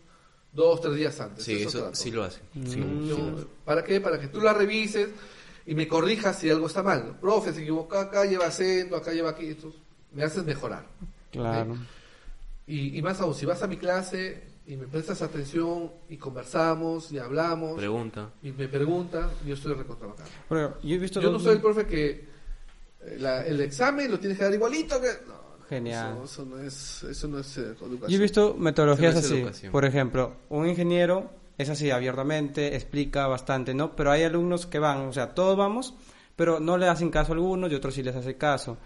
[0.53, 1.45] dos, tres días antes.
[1.45, 1.95] Sí, eso trato.
[1.95, 2.27] sí lo.
[2.27, 2.67] Mm.
[2.67, 3.09] Sí.
[3.09, 4.01] Yo- ¿Para qué?
[4.01, 5.09] Para que tú la revises
[5.67, 7.19] y me corrijas si algo está mal.
[7.21, 9.47] Profe, se equivocó acá, lleva acento, acá lleva aquí.
[9.47, 9.73] Esto,
[10.13, 10.85] me haces mejorar.
[11.31, 11.77] Claro.
[12.67, 17.11] Y, y más aún, si vas a mi clase y me prestas atención y conversamos
[17.11, 18.31] y hablamos Pregunta.
[18.43, 20.27] y me preguntan, yo estoy recontra bacán.
[20.49, 22.11] Pero yo he visto Yo no soy el profe que
[23.03, 25.09] eh, la- el examen lo tienes que dar igualito que...
[25.27, 25.40] No,
[25.71, 26.15] Genial.
[26.17, 28.09] Eso, eso no es, eso no es eh, educación.
[28.11, 29.37] Yo he visto metodologías no así.
[29.39, 29.73] educación.
[29.73, 33.95] Por ejemplo, un ingeniero es así abiertamente, explica bastante, ¿no?
[33.97, 35.95] Pero hay alumnos que van, o sea, todos vamos,
[36.37, 38.77] pero no le hacen caso a algunos y otros sí les hacen caso.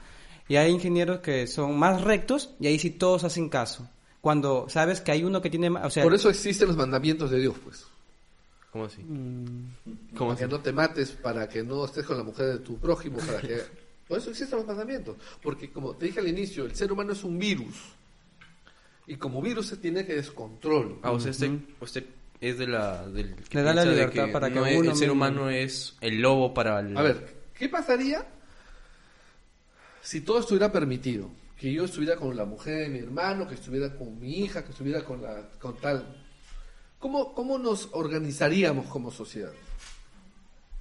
[0.47, 3.89] Y hay ingenieros que son más rectos y ahí sí todos hacen caso.
[4.21, 7.31] Cuando sabes que hay uno que tiene, ma- o sea, Por eso existen los mandamientos
[7.31, 7.87] de Dios, pues.
[8.73, 9.03] ¿Cómo así?
[9.03, 10.53] mm, ¿Cómo para que así?
[10.53, 13.84] no te mates, para que no estés con la mujer de tu prójimo, para que...
[14.09, 15.17] Por eso existen los mandamientos.
[15.43, 17.75] Porque, como te dije al inicio, el ser humano es un virus.
[19.07, 20.99] Y como virus se tiene que descontrol.
[21.03, 22.05] Ah, o sea, usted, usted
[22.41, 23.07] es de la...
[23.09, 25.51] Del que Le da la libertad para que no es- uno El ser mismo- humano
[25.51, 26.97] es el lobo para el...
[26.97, 28.27] A ver, ¿qué pasaría
[30.03, 31.31] si todo estuviera permitido?
[31.59, 34.73] Que yo estuviera con la mujer de mi hermano, que estuviera con mi hija, que
[34.73, 36.21] estuviera con la con tal.
[36.99, 39.53] ¿Cómo, cómo nos organizaríamos como sociedad?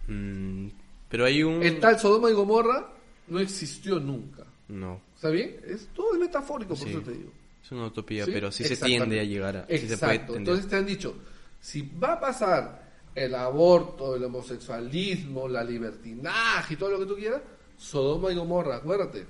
[0.08, 0.68] Mm,
[1.10, 1.62] pero hay un...
[1.64, 2.90] El tal Sodoma y Gomorra
[3.28, 4.44] no existió nunca.
[4.70, 5.58] No, ¿Está bien?
[5.66, 6.90] Es todo es metafórico, por Sí.
[6.90, 7.32] eso te digo.
[7.64, 8.32] es una utopía, ¿Sí?
[8.34, 9.68] pero sí se tiende a llegar a...
[9.68, 10.36] sí se puede Exacto.
[10.36, 11.16] Entonces te han dicho,
[11.62, 17.16] si va a pasar el aborto, el homosexualismo, la libertinaje y todo lo que tú
[17.16, 17.42] quieras,
[17.78, 19.26] Sodoma y Gomorra, acuérdate,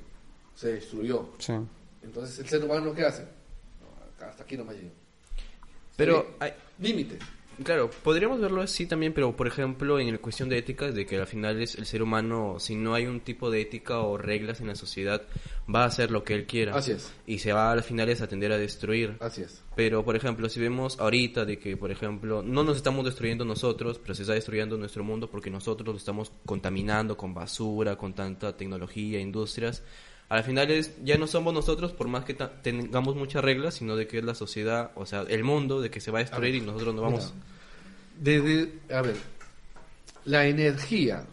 [0.55, 1.29] se destruyó.
[1.39, 1.53] sí.
[2.03, 3.23] Entonces el ser humano ¿qué hace?
[3.23, 4.91] No, hasta aquí no me llego.
[5.95, 6.35] Pero Sí.
[6.39, 7.17] hay, Límite.
[7.63, 11.17] Claro, podríamos verlo así también, pero por ejemplo en la cuestión de ética, de que
[11.17, 14.61] al final es el ser humano, si no hay un tipo de ética o reglas
[14.61, 15.21] en la sociedad,
[15.73, 16.75] va a hacer lo que él quiera.
[16.75, 17.11] Así es.
[17.25, 19.17] Y se va al final es a tender a destruir.
[19.19, 19.61] Así es.
[19.75, 23.99] Pero, por ejemplo, si vemos ahorita de que, por ejemplo, no nos estamos destruyendo nosotros,
[23.99, 28.55] pero se está destruyendo nuestro mundo porque nosotros lo estamos contaminando con basura, con tanta
[28.55, 29.83] tecnología, industrias.
[30.29, 34.07] Al final es, ya no somos nosotros, por más que tengamos muchas reglas, sino de
[34.07, 36.61] que es la sociedad, o sea, el mundo, de que se va a destruir y
[36.61, 37.33] nosotros no vamos...
[38.19, 39.15] Desde, a ver,
[40.25, 41.25] la energía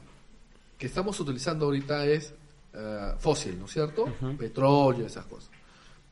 [0.78, 2.34] que estamos utilizando ahorita es
[2.74, 4.06] eh, fósil, ¿no es cierto?
[4.38, 5.50] Petróleo, esas cosas.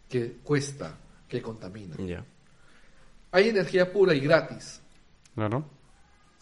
[0.09, 0.97] Que cuesta,
[1.29, 1.97] que contamina.
[1.99, 2.25] Ya.
[3.33, 4.81] Hay energía pura y gratis
[5.35, 5.65] Claro.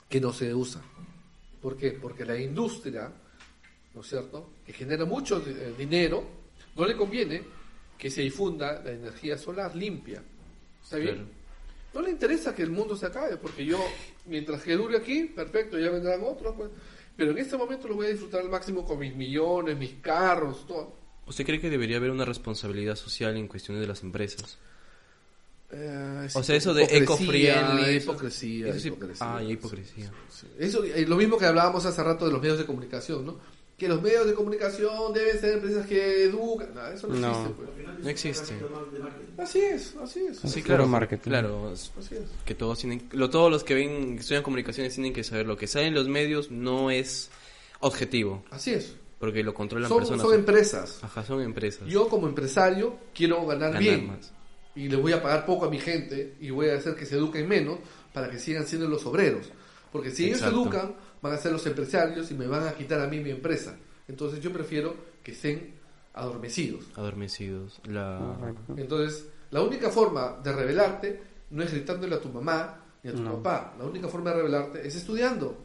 [0.09, 0.81] que no se usa.
[1.61, 1.93] ¿Por qué?
[1.93, 3.11] Porque la industria,
[3.97, 6.23] ¿no es cierto?, que genera mucho eh, dinero,
[6.77, 7.43] no le conviene
[7.99, 10.23] que se difunda la energía solar limpia.
[10.85, 11.15] ¿Está bien?
[11.15, 11.31] Claro.
[11.95, 13.83] No le interesa que el mundo se acabe, porque yo,
[14.27, 16.55] mientras que dure aquí, perfecto, ya vendrán otros.
[16.55, 16.71] pues.
[17.17, 20.67] Pero en este momento lo voy a disfrutar al máximo con mis millones, mis carros,
[20.67, 20.95] todo.
[21.27, 24.59] ¿Usted cree que debería haber una responsabilidad social en cuestiones de las empresas?
[25.73, 28.69] Eh, O sea, eso de hipocresía, eco-friendly, Hipocresía.
[28.69, 29.35] eso sí- hipocresía.
[29.37, 30.13] ah, y hipocresía.
[30.31, 30.47] Sí.
[30.59, 33.39] Eso, eh, lo mismo que hablábamos hace rato de los medios de comunicación, ¿no?
[33.77, 36.69] Que los medios de comunicación deben ser empresas que educan.
[36.75, 37.29] No, eso no, No.
[37.29, 37.55] existe.
[37.55, 37.99] pues.
[38.05, 38.55] No existe.
[39.37, 40.39] Así es, así es.
[40.39, 41.31] Sí, puro claro, marketing.
[41.31, 42.23] claro, es- Así es.
[42.47, 45.59] que todos tienen, lo, todos los que ven, que estudian comunicaciones tienen que saber lo
[45.59, 47.31] que sale en los medios no es
[47.81, 48.95] objetivo, Así es.
[49.19, 50.23] porque lo controlan Son, personas.
[50.23, 50.99] son empresas.
[51.03, 51.87] Ajá, son empresas.
[51.87, 54.33] Yo como empresario quiero ganar, Ganar bien más.
[54.75, 57.17] y le voy a pagar poco a mi gente y voy a hacer que se
[57.17, 57.79] eduquen menos
[58.15, 59.51] para que sigan siendo los obreros.
[59.93, 63.01] Porque si ellos se educan, van a ser los empresarios y me van a quitar
[63.01, 63.77] a mí mi empresa.
[64.09, 65.75] Entonces yo prefiero que estén
[66.15, 66.85] adormecidos.
[66.97, 67.81] Adormecidos.
[67.85, 68.55] La...
[68.77, 73.23] Entonces, la única forma de revelarte no es gritándole a tu mamá ni a tu
[73.23, 73.35] No.
[73.43, 73.75] papá.
[73.79, 75.57] La única forma de revelarte es estudiando.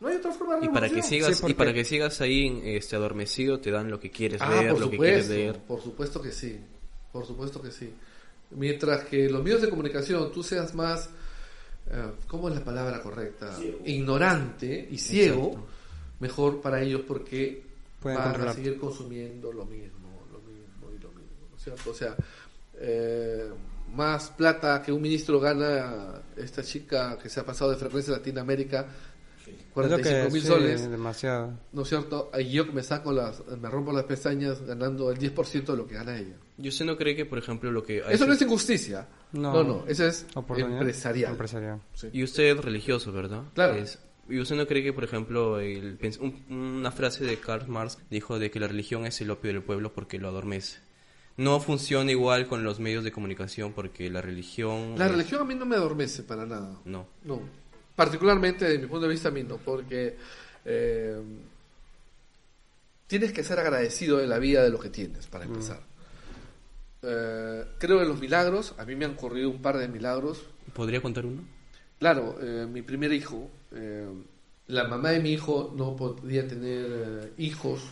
[0.00, 2.20] No hay otra forma de Y para que sigas Sí, porque- y para que sigas
[2.20, 5.34] ahí este adormecido te dan lo que quieres Ah, ver, por lo que quieres supuesto,
[5.34, 5.58] leer.
[5.66, 6.60] por supuesto que sí,
[7.12, 7.90] por supuesto que sí.
[8.50, 11.08] Mientras que los medios de comunicación tú seas más,
[12.26, 13.56] ¿cómo es la palabra correcta?
[13.84, 15.66] Ignorante y ciego, Exacto.
[16.20, 17.62] mejor para ellos porque
[18.00, 21.90] Pueden van a seguir consumiendo lo mismo, lo mismo y lo mismo, ¿no es cierto?
[21.90, 22.14] O sea,
[22.74, 23.50] eh,
[23.92, 28.18] más plata que un ministro gana esta chica que se ha pasado de frecuencia en
[28.18, 28.86] Latinoamérica,
[29.72, 30.90] 45 que mil sí, soles.
[30.90, 31.52] demasiado.
[31.72, 32.30] ¿no es cierto?
[32.38, 35.86] Y yo que me saco las, me rompo las pestañas ganando el 10% de lo
[35.86, 36.36] que gana ella.
[36.58, 38.02] ¿Y usted no cree que, por ejemplo, lo que...
[38.08, 39.08] Eso no es injusticia.
[39.32, 39.52] No.
[39.52, 41.30] No, no, eso es empresarial.
[41.32, 41.80] Empresarial.
[41.94, 42.08] Sí.
[42.12, 43.42] Y usted es religioso, ¿verdad?
[43.54, 43.74] Claro.
[43.74, 46.44] Es- ¿Y usted no cree que, por ejemplo, el un-
[46.78, 49.92] una frase de Karl Marx dijo de que la religión es el opio del pueblo
[49.92, 50.78] porque lo adormece?
[51.36, 54.94] No funciona igual con los medios de comunicación porque la religión...
[54.96, 56.78] La es- religión a mí no me adormece para nada.
[56.84, 57.06] No.
[57.24, 57.40] No.
[57.96, 60.16] Particularmente, desde mi punto de vista, a mí no, porque
[60.64, 61.22] eh,
[63.06, 65.80] tienes que ser agradecido de la vida de lo que tienes, para empezar.
[67.02, 70.42] Eh, creo en los milagros, a mí me han ocurrido un par de milagros.
[70.72, 71.42] ¿Podría contar uno?
[71.98, 73.50] Claro, eh, mi primer hijo,
[74.66, 77.82] la mamá de mi hijo no podía tener hijos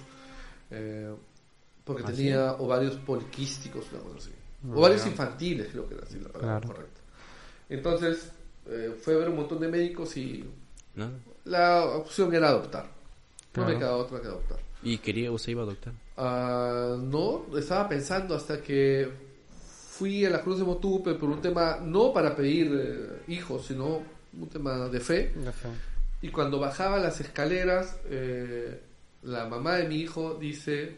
[1.84, 4.32] porque ¿Ah, tenía ovarios poliquísticos, una cosa así.
[4.72, 6.74] Ovarios infantiles, creo que era así la palabra Claro.
[6.74, 7.00] correcta.
[7.68, 8.32] Entonces,
[8.68, 10.44] eh, fue a ver un montón de médicos y
[10.94, 11.10] ¿No?
[11.44, 12.84] la opción era adoptar.
[13.54, 13.78] No me Claro.
[13.78, 14.58] quedaba otra que adoptar.
[14.82, 15.92] ¿Y quería usted iba a adoptar?
[16.16, 19.08] Ah, no, estaba pensando hasta que
[19.90, 24.02] fui a la Cruz de Motupe por un tema, no para pedir eh, hijos, sino
[24.38, 25.32] un tema de fe.
[26.22, 28.80] Y cuando bajaba las escaleras, eh,
[29.22, 30.96] la mamá de mi hijo dice,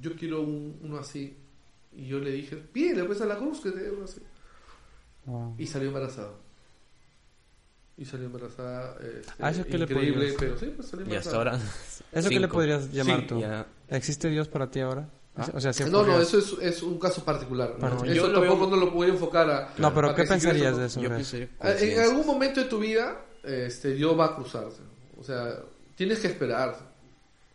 [0.00, 1.36] yo quiero un- uno así.
[1.96, 4.20] Y yo le dije, pídele pues a la cruz que te dé uno así.
[5.26, 5.54] Wow.
[5.58, 6.30] Y salió embarazada.
[7.98, 8.96] Y salió embarazada.
[9.00, 11.60] este, Ah, ¿eso qué le increíble, podrías- pero sí, pues salió Y hasta embarazada.
[11.60, 11.72] ahora...
[12.12, 13.40] ¿Eso qué le podrías llamar Sí, tú?
[13.40, 13.66] ya.
[13.88, 15.08] ¿Existe Dios para ti ahora?
[15.54, 17.74] O sea, si No, no, podrías- eso es, es un caso particular.
[17.78, 17.86] ¿no?
[17.88, 19.72] Eso Yo lo tampoco veo- no lo puedo enfocar a...
[19.78, 21.00] No, pero a ¿qué que pensarías quieres- de eso?
[21.00, 24.80] Yo Ah, En algún momento de tu vida, este, Dios va a cruzarse.
[25.18, 25.58] O sea,
[25.94, 26.85] tienes que esperar.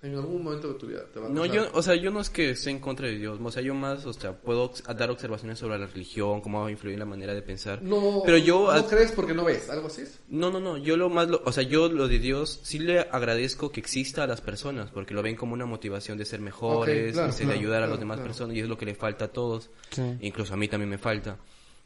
[0.04, 2.22] En algún momento de tu vida te va a No, yo, o sea, yo no
[2.22, 5.12] es que esté en contra de Dios, o sea, yo más, o sea, puedo dar
[5.12, 7.84] observaciones sobre la religión, cómo va a influir en la manera de pensar.
[7.84, 10.20] No, pero yo, no crees porque no ves, algo así es.
[10.28, 13.00] no, no, no, yo lo más, lo- o sea, yo lo de Dios sí le
[13.02, 17.10] agradezco que exista a las personas, porque lo ven como una motivación de ser mejores,
[17.10, 18.28] Ok, claro, este, de claro, ayudar a las demás claro.
[18.30, 20.02] personas, y es lo que le falta a todos, Sí.
[20.22, 21.38] incluso a mí también me falta.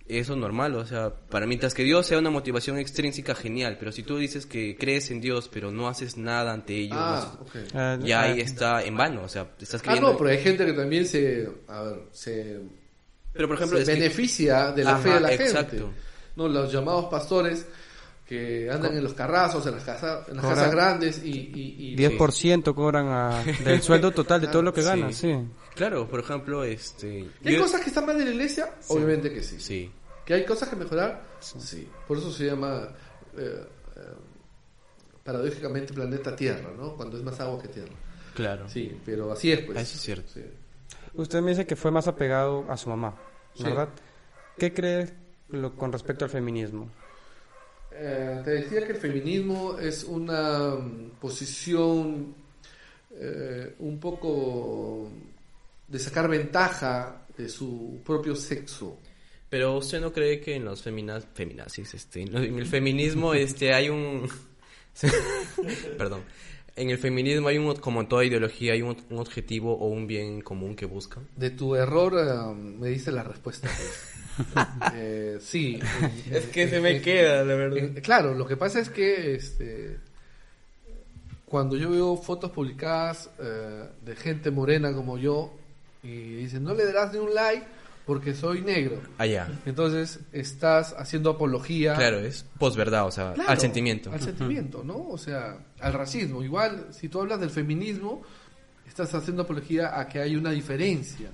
[0.08, 3.92] Eso es normal, o sea, para mientras que Dios sea una motivación extrínseca, genial, pero
[3.92, 7.42] si tú dices que crees en Dios, pero no haces nada ante ello, Ah, no
[7.42, 7.56] ok.
[7.74, 10.12] Ah, ya ah, ahí está en vano, o sea, estás Ah, creyendo...
[10.12, 12.60] no, pero hay gente que también se, a ver, se,
[13.34, 15.70] Pero por ejemplo, se que- beneficia de la Ajá, fe de la exacto.
[15.78, 15.86] gente.
[16.36, 17.66] No, los llamados pastores
[18.26, 21.30] que andan en los carrazos, en las, casas en las casas grandes y...
[21.54, 25.34] y, y- 10% cobran a- del sueldo total de todo lo que ganan, sí.
[25.76, 27.30] Claro, por ejemplo, este...
[27.44, 28.74] ¿Que ¿Hay yo- cosas que están mal en la iglesia?
[28.88, 29.60] Obviamente que sí.
[29.60, 29.92] Sí.
[30.26, 31.22] ¿Que hay cosas que mejorar?
[31.40, 31.88] Sí.
[32.08, 32.90] Por eso se llama,
[33.38, 33.64] eh,
[33.96, 34.00] eh,
[35.24, 36.96] paradójicamente, planeta Tierra, ¿no?
[36.96, 37.94] Cuando es más agua que tierra.
[38.34, 38.68] Claro.
[38.68, 39.78] Sí, pero así es, pues.
[39.78, 40.32] Ah, Eso es cierto.
[40.34, 40.44] Sí.
[41.14, 43.16] Usted me dice que fue más apegado a su mamá,
[43.54, 43.64] Sí.
[43.64, 43.90] ¿verdad?
[44.58, 45.14] ¿Qué cree
[45.50, 46.90] lo- con respecto al feminismo?
[47.98, 52.36] Eh, te decía que el feminismo es una mm, posición
[53.12, 55.10] eh, un poco
[55.88, 59.00] de sacar ventaja de su propio sexo.
[59.50, 61.26] Pero usted no cree que en los feminaz...
[61.34, 64.28] feminazis, este, en el feminismo, este, hay un...
[65.98, 66.24] Perdón.
[66.76, 70.08] En el feminismo hay un, como en toda ideología, hay un, un objetivo o un
[70.08, 71.26] bien común que buscan.
[71.38, 73.70] De tu error eh, me dice la respuesta.
[73.70, 74.15] pues.
[74.94, 75.80] Eh, sí.
[76.32, 77.78] Es que se me queda, la verdad.
[77.78, 79.98] Eh, claro, lo que pasa es que este,
[81.46, 85.54] cuando yo veo fotos publicadas eh, de gente morena como yo
[86.04, 87.66] y dicen no le darás ni un like
[88.06, 89.48] porque soy negro, Allá.
[89.66, 94.12] entonces estás haciendo apología Claro, es posverdad, o sea, Claro, al sentimiento.
[94.12, 95.08] al sentimiento, ¿no?
[95.10, 96.44] O sea, al racismo.
[96.44, 98.22] Igual, si tú hablas del feminismo,
[98.88, 101.30] estás haciendo apología a que hay una diferencia,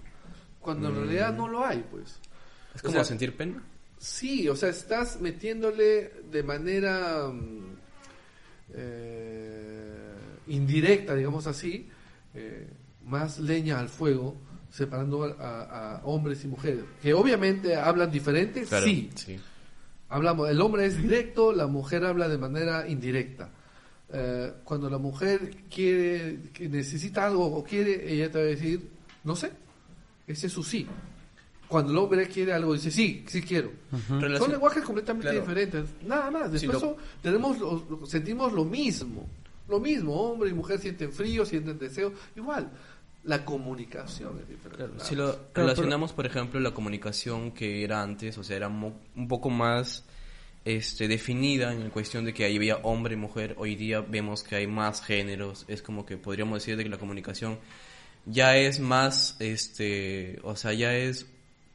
[0.61, 2.17] cuando en realidad no lo hay, pues.
[2.75, 3.61] Es o como sea, sentir pena.
[3.99, 7.75] Sí, o sea, estás metiéndole de manera mm,
[8.73, 10.13] eh,
[10.47, 11.87] indirecta, digamos así,
[12.33, 12.67] eh,
[13.05, 14.35] más leña al fuego,
[14.71, 19.09] separando a, a- a hombres y mujeres, que obviamente hablan diferente, Claro, sí.
[19.15, 19.39] sí.
[20.09, 23.49] Hablamos, el hombre es directo, la mujer habla de manera indirecta.
[24.13, 28.89] Eh, cuando la mujer quiere, que necesita algo o quiere, ella te va a decir,
[29.23, 29.51] no sé,
[30.27, 30.85] ese es su sí.
[31.71, 33.71] Cuando el hombre quiere algo, dice, sí, sí quiero.
[34.07, 35.39] Son lenguajes completamente Claro.
[35.41, 35.85] diferentes.
[36.05, 36.51] Nada más.
[36.51, 39.27] Después lo- tenemos lo- lo- sentimos lo mismo.
[39.69, 40.13] Lo mismo.
[40.13, 42.13] Hombre y mujer sienten frío, sienten deseo.
[42.35, 42.69] Igual.
[43.23, 44.77] La comunicación es diferente.
[44.85, 48.99] Claro, si lo relacionamos, por ejemplo, la comunicación que era antes, o sea, era mo-
[49.15, 50.03] un poco más
[50.65, 54.55] este, definida en cuestión de que ahí había hombre y mujer, hoy día vemos que
[54.55, 57.57] hay más géneros, es como que podríamos decir de que la comunicación
[58.27, 61.25] ya es más, este, o sea, ya es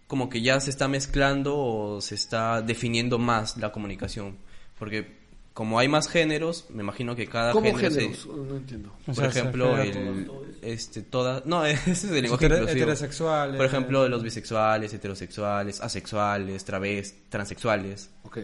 [0.07, 4.37] como que ya se está mezclando o se está definiendo más la comunicación,
[4.79, 8.27] porque como hay más géneros, me imagino que cada ¿Cómo género se- géneros?
[8.27, 8.93] No entiendo.
[9.03, 12.77] O por sea, se ejemplo, el, este, toda, no, ese es el lenguaje Heter- inclusivo.
[12.83, 14.09] heterosexuales, Por ejemplo, eh.
[14.11, 18.11] los bisexuales, heterosexuales, asexuales, través, transexuales.
[18.25, 18.39] Ok.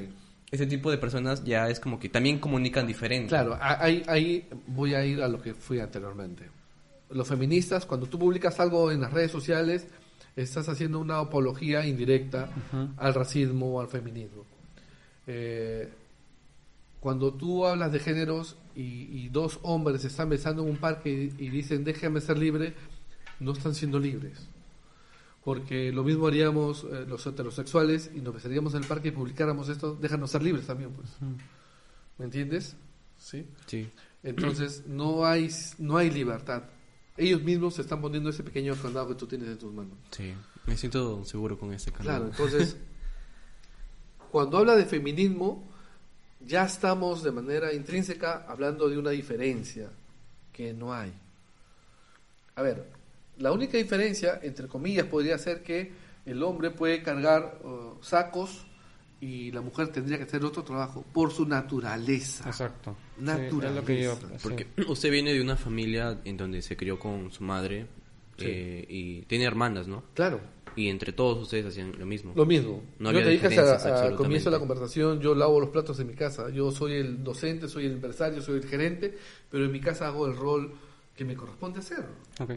[0.51, 3.29] Ese tipo de personas ya es como que también comunican diferente.
[3.29, 6.49] Claro, ahí, ahí voy a ir a lo que fui anteriormente.
[7.11, 9.87] Los feministas, cuando tú publicas algo en las redes sociales,
[10.37, 12.51] estás haciendo una apología indirecta
[12.97, 14.45] al racismo o al feminismo.
[15.27, 15.89] Eh,
[17.01, 21.33] cuando tú hablas de géneros y, y dos hombres se están besando en un parque
[21.39, 22.75] y, y dicen déjame ser libre,
[23.41, 24.49] no están siendo libres.
[25.45, 29.69] Porque lo mismo haríamos eh, los heterosexuales y nos besaríamos en el parque y publicáramos
[29.69, 31.09] esto, déjanos ser libres también, pues.
[32.19, 32.77] ¿Me entiendes?
[33.19, 33.45] Sí.
[33.67, 33.91] Sí.
[34.23, 36.63] Entonces no hay no hay libertad.
[37.17, 39.97] Ellos mismos se están poniendo ese pequeño candado que tú tienes en tus manos.
[40.11, 40.35] Sí.
[40.67, 42.07] Me siento seguro con este canal.
[42.07, 42.77] Claro, entonces
[44.31, 45.69] cuando habla de feminismo
[46.41, 49.91] ya estamos de manera intrínseca hablando de una diferencia
[50.53, 51.13] que no hay.
[52.55, 52.87] A ver,
[53.39, 55.93] la única diferencia, entre comillas, podría ser que
[56.27, 58.67] el hombre puede cargar uh, sacos
[59.23, 62.45] y la mujer tendría que hacer otro trabajo por su naturaleza.
[62.49, 62.97] Exacto.
[63.17, 63.69] Sí, Naturaleza.
[63.69, 64.27] es lo que yo- sí.
[64.43, 67.87] Porque usted viene de una familia en donde se crió con su madre
[68.37, 68.47] Sí.
[68.49, 70.03] eh, y tiene hermanas, ¿no?
[70.15, 70.41] Claro,
[70.75, 72.33] Y entre todos ustedes hacían lo mismo.
[72.35, 72.83] Lo mismo.
[72.99, 76.07] No yo había te a- al comienzo de la conversación, yo lavo los platos en
[76.07, 76.49] mi casa.
[76.49, 79.15] Yo soy el docente, soy el empresario, soy el gerente,
[79.51, 80.73] pero en mi casa hago el rol
[81.15, 82.07] que me corresponde hacer.
[82.41, 82.53] Ok.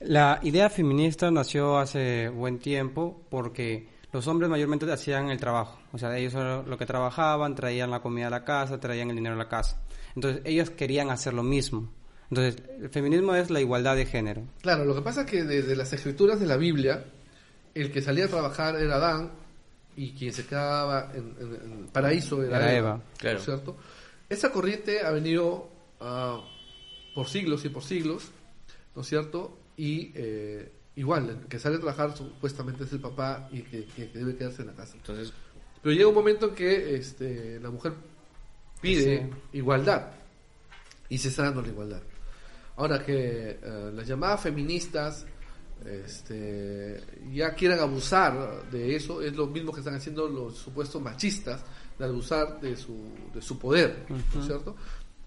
[0.00, 5.78] La idea feminista nació hace buen tiempo porque los hombres mayormente hacían el trabajo.
[5.92, 9.16] O sea, ellos eran lo que trabajaban, traían la comida a la casa, traían el
[9.16, 9.82] dinero a la casa.
[10.14, 11.92] Entonces, ellos querían hacer lo mismo.
[12.30, 14.42] Entonces, el feminismo es la igualdad de género.
[14.62, 17.04] Claro, lo que pasa es que desde las escrituras de la Biblia,
[17.74, 19.32] el que salía a trabajar era Adán
[19.96, 22.78] y quien se quedaba en, en- en el paraíso era, Era Eva.
[22.78, 22.96] Eva.
[22.96, 23.38] ¿no es Claro.
[23.40, 23.76] cierto?
[24.28, 25.68] Esa corriente ha venido
[26.00, 26.40] ah,
[27.14, 28.30] por siglos y por siglos,
[28.96, 29.58] ¿no es cierto?
[29.76, 34.10] Y eh, igual, el que sale a trabajar supuestamente es el papá y que, que-
[34.10, 34.94] que debe quedarse en la casa.
[34.96, 35.32] Entonces,
[35.82, 37.92] Pero llega un momento en que este, la mujer
[38.80, 39.30] pide Sí.
[39.58, 40.12] igualdad
[41.08, 42.02] y se está dando la igualdad.
[42.76, 45.26] Ahora que eh, las llamadas feministas
[45.84, 47.00] este,
[47.32, 51.62] ya quieran abusar de eso, es lo mismo que están haciendo los supuestos machistas
[51.98, 52.96] de abusar de su,
[53.34, 54.74] de su poder, ¿no es cierto?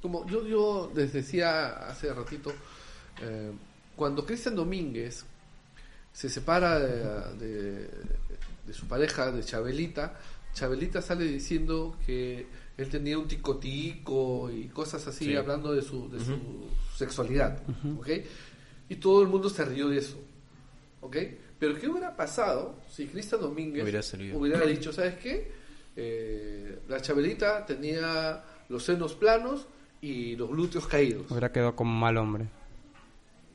[0.02, 2.52] Como yo, yo les decía hace ratito,
[3.22, 3.52] eh,
[3.96, 5.26] cuando Cristian Domínguez
[6.18, 7.90] se separa de, de-
[8.66, 10.18] de su pareja, de Chabelita,
[10.54, 15.36] Chabelita sale diciendo que él tenía un ticotico y cosas así, Sí.
[15.36, 17.62] hablando de su, de su sexualidad,
[18.00, 18.10] ¿ok?
[18.90, 20.18] Y todo el mundo se rió de eso,
[21.02, 21.18] ¿ok?
[21.60, 23.84] Pero ¿qué hubiera pasado si Cristian Domínguez
[24.34, 25.52] hubiera dicho, ¿sabes qué?
[25.96, 29.68] Eh, la Chabelita tenía los senos planos
[30.02, 31.30] y los glúteos caídos.
[31.30, 32.48] Hubiera quedado como mal hombre.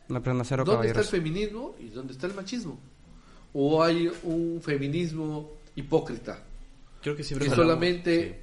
[0.08, 2.78] Una persona cero ¿Dónde está el feminismo y dónde está el machismo?
[3.54, 6.44] ¿O hay un feminismo hipócrita
[7.02, 8.40] creo que siempre que solamente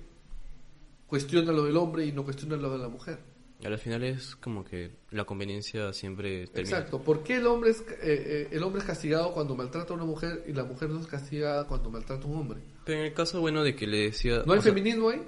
[1.08, 3.18] cuestiona lo del hombre y no cuestiona lo de la mujer?
[3.60, 3.66] sí.
[3.66, 6.78] Al final es como que la conveniencia siempre termina.
[6.78, 7.02] Exacto.
[7.02, 10.06] ¿Por qué el hombre, es, eh, eh, el hombre es castigado cuando maltrata a una
[10.06, 12.62] mujer y la mujer no es castigada cuando maltrata a un hombre?
[12.86, 14.44] Pero en el caso bueno de que le decía...
[14.46, 15.22] ¿No hay o sea, feminismo ahí?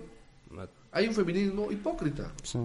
[0.93, 2.31] Hay un feminismo hipócrita.
[2.43, 2.59] Sí.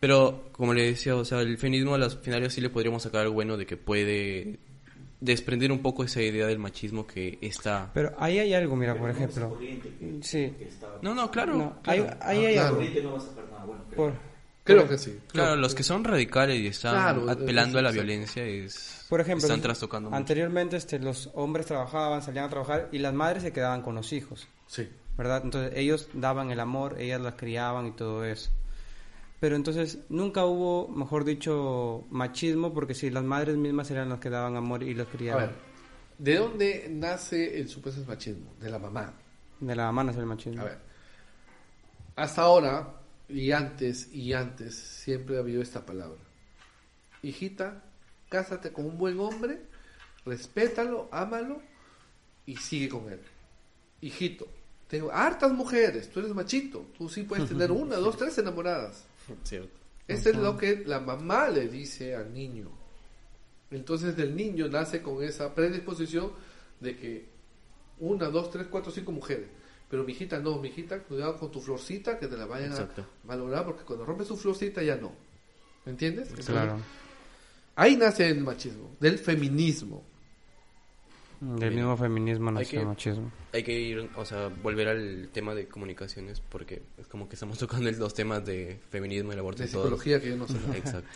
[0.00, 3.22] Pero, como le decía, o sea, el feminismo a las finales sí le podríamos sacar
[3.22, 4.58] algo bueno de que puede
[5.20, 7.90] desprender un poco esa idea del machismo que está...
[7.92, 9.58] Pero ahí hay algo, mira, por ejemplo.
[10.22, 10.54] Sí.
[11.02, 11.56] No, no, claro.
[11.56, 12.16] No, claro.
[12.20, 12.80] ahí, ahí hay claro.
[12.80, 13.24] algo.
[13.96, 14.12] Por,
[14.62, 15.18] Creo que sí.
[15.32, 19.06] Claro, los que son radicales y están Claro, apelando a la violencia es...
[19.08, 20.16] por ejemplo, Están trastocando mucho.
[20.18, 24.12] anteriormente este, los hombres trabajaban, salían a trabajar y las madres se quedaban con los
[24.12, 24.46] hijos.
[24.66, 24.86] Sí.
[25.16, 25.40] ¿verdad?
[25.42, 28.50] Entonces ellos daban el amor, ellas las criaban y todo eso.
[29.40, 34.30] Pero entonces nunca hubo, mejor dicho, machismo, porque si las madres mismas eran las que
[34.30, 35.46] daban amor y las A criaban.
[35.46, 35.56] ver,
[36.18, 38.52] ¿de dónde nace el supuesto machismo?
[38.60, 39.14] De la mamá.
[39.60, 40.62] De la mamá nace el machismo.
[40.62, 40.78] A ver,
[42.16, 42.94] hasta ahora,
[43.28, 46.18] y antes, y antes, siempre ha habido esta palabra.
[47.22, 47.84] Hijita,
[48.28, 49.60] cásate con un buen hombre
[50.28, 51.60] respétalo, ámalo
[52.46, 53.20] y sigue con él.
[54.00, 54.46] Hijito,
[54.86, 59.04] tengo hartas mujeres, tú eres machito, tú sí puedes tener una, dos, tres enamoradas.
[59.44, 59.78] Cierto.
[60.06, 62.70] Eso es lo que la mamá le dice al niño.
[63.70, 66.32] Entonces el niño nace con esa predisposición
[66.80, 67.26] de que
[68.00, 69.48] una, dos, tres, cuatro, cinco mujeres.
[69.90, 73.02] Pero mi hijita no, mi hijita, cuidado con tu florcita que te la vayan Exacto.
[73.02, 75.12] a valorar porque cuando rompes tu florcita ya no.
[75.84, 76.28] ¿Me entiendes?
[76.28, 76.78] Entonces, Claro.
[77.76, 80.02] Ahí nace el machismo, del feminismo.
[81.40, 83.30] Del mismo feminismo Hay nació que- el machismo.
[83.52, 87.58] Hay que ir, o sea, volver al tema de comunicaciones porque es como que estamos
[87.58, 89.82] tocando los temas de feminismo y el aborto De y todo.
[89.84, 90.54] psicología que yo no sé.
[90.76, 91.08] Exacto.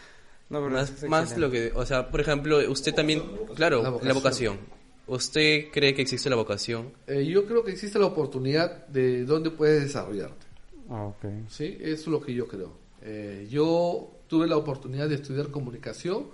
[0.50, 3.22] No, pero Más, es más lo que, o sea, por ejemplo, usted también,
[3.54, 4.14] claro, La la vocación.
[4.14, 4.58] vocación.
[5.06, 6.92] ¿Usted cree que existe la vocación?
[7.06, 10.46] Eh, yo creo que existe la oportunidad de dónde puedes desarrollarte.
[10.88, 11.24] Ah, ok.
[11.48, 11.76] ¿sí?
[11.80, 12.72] Eso es lo que yo creo.
[13.02, 16.26] Eh, yo tuve la oportunidad de estudiar comunicación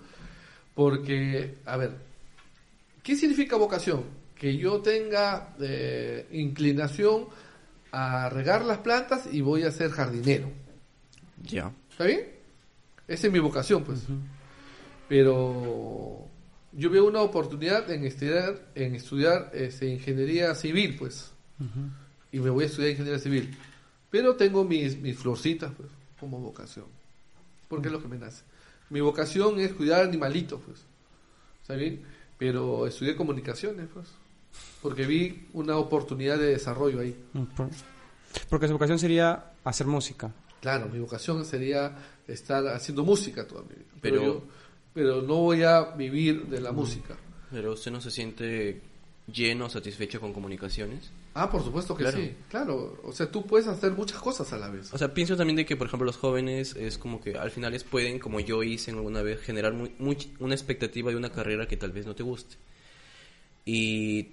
[0.74, 1.92] porque, a ver,
[3.08, 4.04] ¿qué significa vocación?
[4.34, 7.24] Que yo tenga eh, inclinación
[7.90, 10.50] a regar las plantas y voy a ser jardinero.
[11.42, 11.72] Ya.
[11.90, 12.20] ¿Está bien?
[13.06, 14.02] Esa es mi vocación, pues.
[15.08, 16.28] Pero
[16.72, 21.32] yo veo una oportunidad en estudiar, en estudiar este, ingeniería civil, pues.
[22.30, 23.56] Y me voy a estudiar ingeniería civil.
[24.10, 25.88] Pero tengo mis, mis florcitas, pues,
[26.20, 26.84] como vocación.
[27.68, 28.44] Porque es lo que me nace.
[28.90, 30.84] Mi vocación es cuidar animalitos, pues.
[31.62, 32.17] ¿Está bien?
[32.38, 34.06] Pero estudié comunicaciones, pues.
[34.82, 37.16] Porque vi una oportunidad de desarrollo ahí.
[37.32, 37.68] Mm, por-
[38.48, 40.32] Porque su vocación sería hacer música.
[40.60, 43.84] Claro, mi vocación sería estar haciendo música toda mi vida.
[44.00, 44.42] Pero, Pero- yo-
[44.94, 47.16] pero no voy a vivir de la música.
[47.50, 48.80] Pero usted no se siente
[49.32, 51.10] lleno, satisfecho con comunicaciones.
[51.40, 52.18] Ah, por supuesto que Claro.
[52.18, 52.34] sí.
[52.48, 54.92] Claro, o sea, tú puedes hacer muchas cosas a la vez.
[54.92, 57.72] O sea, pienso también de que, por ejemplo, los jóvenes es como que al final
[57.72, 61.68] les pueden, como yo hice alguna vez, generar muy, much- una expectativa de una carrera
[61.68, 62.56] que tal vez no te guste.
[63.64, 64.28] Y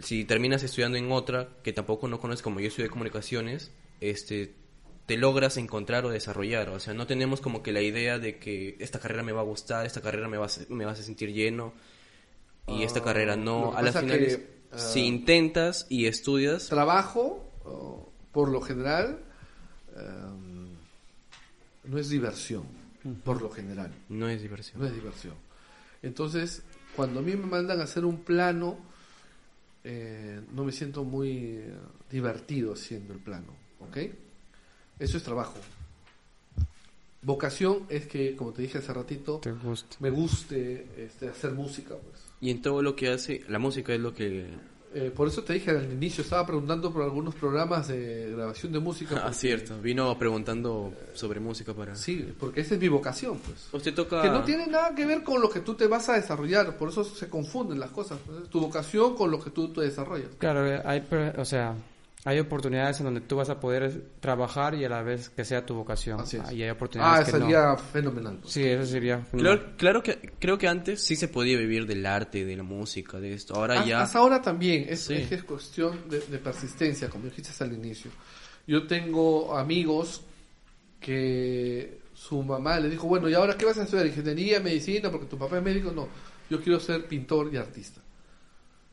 [0.00, 4.54] si terminas estudiando en otra que tampoco no conoces, como yo estudié comunicaciones, este
[5.06, 6.68] te logras encontrar o desarrollar.
[6.68, 9.44] O sea, no tenemos como que la idea de que esta carrera me va a
[9.44, 11.72] gustar, esta carrera me va a, me vas a sentir lleno
[12.66, 13.72] y esta Ah, carrera lo no.
[13.74, 19.18] A las finales, que, ah, si intentas y estudias, Trabajo, oh, por lo general,
[19.96, 20.68] em,
[21.84, 22.64] no es diversión.
[23.24, 23.92] Por lo general.
[24.08, 24.80] no es diversión.
[24.80, 25.34] No es diversión.
[26.02, 26.62] Entonces,
[26.94, 28.76] cuando a mí me mandan a hacer un plano,
[29.84, 31.74] eh, no me siento muy eh,
[32.10, 33.54] divertido haciendo el plano.
[33.80, 33.98] ¿Ok?
[34.98, 35.58] Eso es trabajo.
[37.22, 39.96] Vocación es que, como te dije hace ratito, ¿Te gusta?
[40.00, 41.94] me guste este, hacer música.
[41.96, 42.22] pues.
[42.40, 44.46] Y en todo lo que hace, la música es lo que...
[44.94, 48.78] Eh, por eso te dije al inicio, estaba preguntando por algunos programas de grabación de
[48.78, 49.16] música.
[49.18, 49.78] Ah, porque- cierto.
[49.82, 51.94] Vino preguntando sobre música para...
[51.94, 53.68] Sí, porque esa es mi vocación, pues.
[53.72, 54.22] Usted toca...
[54.22, 56.88] Que no tiene nada que ver con lo que tú te vas a desarrollar, por
[56.88, 58.18] eso se confunden las cosas.
[58.24, 58.48] pues.
[58.48, 60.28] Tu vocación con lo que tú te desarrollas.
[60.38, 61.06] Claro, eh, hay,
[61.36, 61.74] o sea,
[62.28, 65.64] hay oportunidades en donde tú vas a poder trabajar y a la vez que sea
[65.64, 66.20] tu vocación.
[66.20, 66.52] Así es.
[66.52, 66.68] Y hay
[66.98, 67.78] Ah, que sería no.
[67.78, 68.36] fenomenal.
[68.42, 68.52] pues.
[68.52, 69.24] Sí, eso sería.
[69.32, 73.18] Claro, claro que creo que antes sí se podía vivir del arte, de la música,
[73.18, 73.54] de esto.
[73.54, 74.02] Ahora ya...
[74.02, 75.14] Hasta ahora también, es, Sí.
[75.14, 78.10] es que es cuestión de, de persistencia, como dijiste al inicio.
[78.66, 80.20] Yo tengo amigos
[81.00, 84.06] que su mamá le dijo, bueno, ¿y ahora qué vas a estudiar?
[84.06, 85.10] ¿Ingeniería, medicina?
[85.10, 85.92] Porque tu papá es médico.
[85.92, 86.08] No,
[86.50, 88.02] yo quiero ser pintor y artista.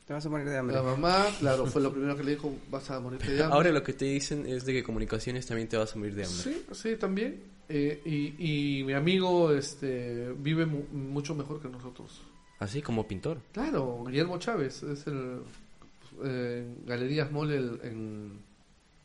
[0.06, 0.76] Te vas a morir de hambre.
[0.76, 3.54] La mamá, claro, fue lo primero que le dijo, vas a morirte de hambre.
[3.56, 6.24] Ahora lo que te dicen es de que comunicaciones también te vas a morir de
[6.24, 6.42] hambre.
[6.42, 7.42] Sí, sí, también.
[7.68, 12.22] Eh, y, y mi amigo este, vive mu- mucho mejor que nosotros.
[12.60, 13.38] Así como pintor.
[13.52, 15.40] Claro, Guillermo Chávez es el
[16.24, 18.38] eh, Galerías Mall el- en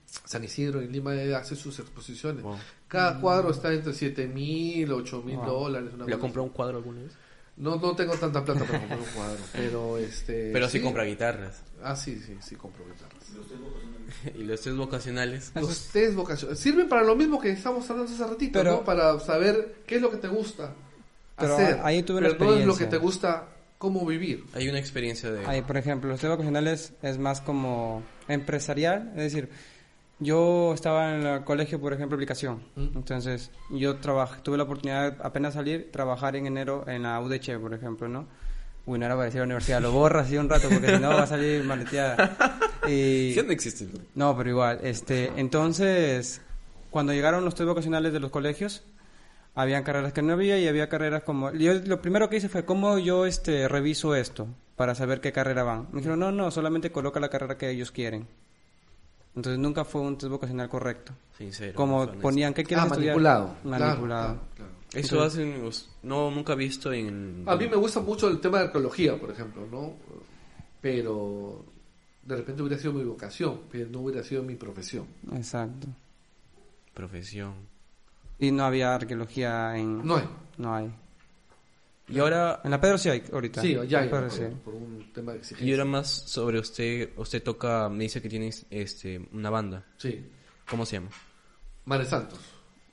[0.05, 2.43] San Isidro, en Lima, hace sus exposiciones.
[2.43, 2.57] Wow.
[2.87, 5.45] Cada cuadro está entre 7 mil, 8 mil Wow.
[5.45, 5.89] dólares.
[5.95, 7.13] una ¿Le comprado un cuadro alguna vez?
[7.57, 10.51] No, no tengo tanta plata para comprar un cuadro, pero este...
[10.51, 11.61] Pero sí, compra guitarras.
[11.83, 14.35] Ah, sí, sí, sí compro guitarras.
[14.35, 15.51] y los test vocacionales.
[15.55, 18.83] Los test vocacionales sirven para lo mismo que estamos hablando hace ratito, Pero- ¿no?
[18.83, 20.73] Para saber qué es lo que te gusta
[21.37, 21.79] Pero hacer.
[21.83, 23.47] ahí tuve una pero no es lo que te gusta
[23.77, 24.45] cómo vivir.
[24.53, 25.45] Hay una experiencia de...
[25.45, 29.49] Ahí, por ejemplo, los test vocacionales es más como empresarial, es decir,
[30.21, 32.61] yo estaba en el colegio, por ejemplo, aplicación.
[32.75, 32.95] Mm.
[32.95, 37.59] Entonces, yo trabajé, tuve la oportunidad de apenas salir, trabajar en enero en la UDC,
[37.59, 38.27] por ejemplo, ¿no?
[38.85, 41.09] Uy, no era para decir la universidad, lo borras así un rato porque si no
[41.09, 42.37] va a salir maleteada.
[42.87, 43.87] Y, ¿Qué no existe?
[44.15, 46.41] no, pero igual, este, entonces,
[46.91, 48.83] cuando llegaron los test vocacionales de los colegios,
[49.55, 52.63] habían carreras que no había y había carreras como, yo lo primero que hice fue,
[52.63, 55.87] ¿cómo yo, este, reviso esto para saber qué carrera van?
[55.91, 58.27] Me dijeron, no, no, solamente coloca la carrera que ellos quieren.
[59.35, 61.13] Entonces nunca fue un test vocacional correcto.
[61.37, 61.73] Sincero.
[61.75, 63.15] Como ponían, ¿qué quieres Ah, estudiar?
[63.15, 63.55] manipulado.
[63.63, 64.27] Manipulado.
[64.35, 64.71] claro, claro.
[64.93, 65.69] Eso hacen...
[66.03, 67.43] No, nunca he visto en...
[67.47, 69.93] A mí me gusta mucho el tema de arqueología, por ejemplo, ¿no?
[70.81, 71.63] Pero
[72.23, 75.05] de repente hubiera sido mi vocación, pero no hubiera sido mi profesión.
[75.33, 75.87] Exacto.
[76.93, 77.53] Profesión.
[78.37, 80.05] Y no había arqueología en...
[80.05, 80.27] No hay.
[80.57, 80.91] No hay.
[82.11, 82.61] Y ahora...
[82.63, 83.61] En la Pedro sí hay ahorita.
[83.61, 84.43] Sí, ya hay, por, sí.
[84.63, 85.67] por un tema de exigencia.
[85.67, 87.09] Y ahora más sobre usted.
[87.15, 87.89] Usted toca...
[87.89, 89.85] Me dice que tiene este, una banda.
[89.97, 90.23] Sí.
[90.69, 91.09] ¿Cómo se llama?
[91.85, 92.39] Mares Santos.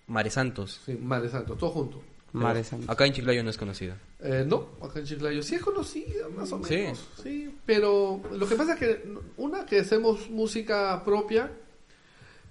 [0.07, 0.81] Mare Santos.
[0.87, 2.03] Sí, Mares Santos, todo junto.
[2.33, 2.89] Mares Santos.
[2.89, 3.97] Acá en Chiclayo no es conocida.
[4.21, 6.75] Eh, no, acá en Chiclayo sí es conocida, más o Sí.
[6.75, 7.07] menos.
[7.23, 7.55] Sí.
[7.67, 9.05] pero lo que pasa es que,
[9.37, 11.53] una, que hacemos música propia,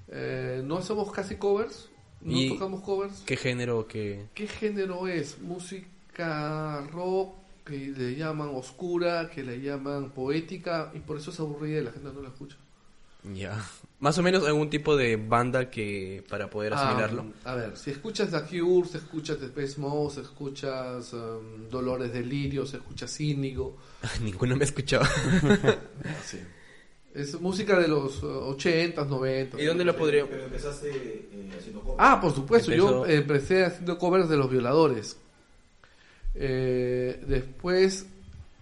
[0.10, 1.90] eh, no hacemos casi covers,
[2.22, 3.22] no Y- tocamos covers.
[3.26, 4.28] ¿Qué género que...?
[4.34, 5.40] ¿Qué género es?
[5.42, 5.88] Música
[6.92, 11.84] rock, que le llaman oscura, que le llaman poética, y por eso es aburrida y
[11.84, 12.58] la gente no la escucha.
[13.34, 13.66] Ya.
[14.00, 16.24] Más o menos algún tipo de banda que...
[16.30, 17.26] Para poder asimilarlo.
[17.44, 21.68] Ah, a ver, si escuchas The Cure, si escuchas The Space Mode, si escuchas um,
[21.70, 23.78] Dolores Delirio, si escuchas Índigo,
[24.22, 25.06] Ninguno me ha escuchado.
[26.24, 26.40] Sí.
[27.14, 29.60] Es música de los uh, 80, 90.
[29.60, 30.30] ¿Y dónde lo podría...?
[30.30, 30.90] Pero empezaste
[31.32, 31.98] eh, haciendo covers.
[32.00, 32.72] Ah, por supuesto.
[32.72, 35.18] Yo empecé haciendo covers de los violadores.
[36.40, 38.06] Eh, después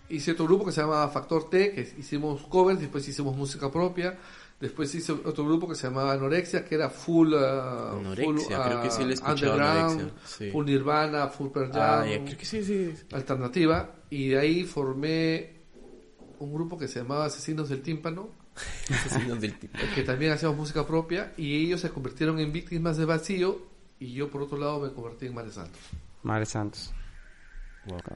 [0.09, 4.17] hice otro grupo que se llamaba Factor T, que hicimos covers, después hicimos música propia.
[4.59, 8.81] Después hice otro grupo que se llamaba Anorexia, que era full, uh, Anorexia, full, creo
[8.81, 10.49] que sí le he uh, underground, sí.
[10.51, 12.93] full Nirvana, full Pearl Ah, Jam, ya, creo que sí, sí.
[13.11, 13.91] alternativa.
[14.09, 15.55] Y de ahí formé
[16.39, 18.29] un grupo que se llamaba Asesinos del Tímpano,
[18.89, 19.77] Asesinos del tipo.
[19.93, 23.59] que también hacíamos música propia y ellos se convirtieron en víctimas de vacío
[23.99, 25.81] y yo por otro lado me convertí en Mares Santos.
[26.23, 26.93] Mares Santos.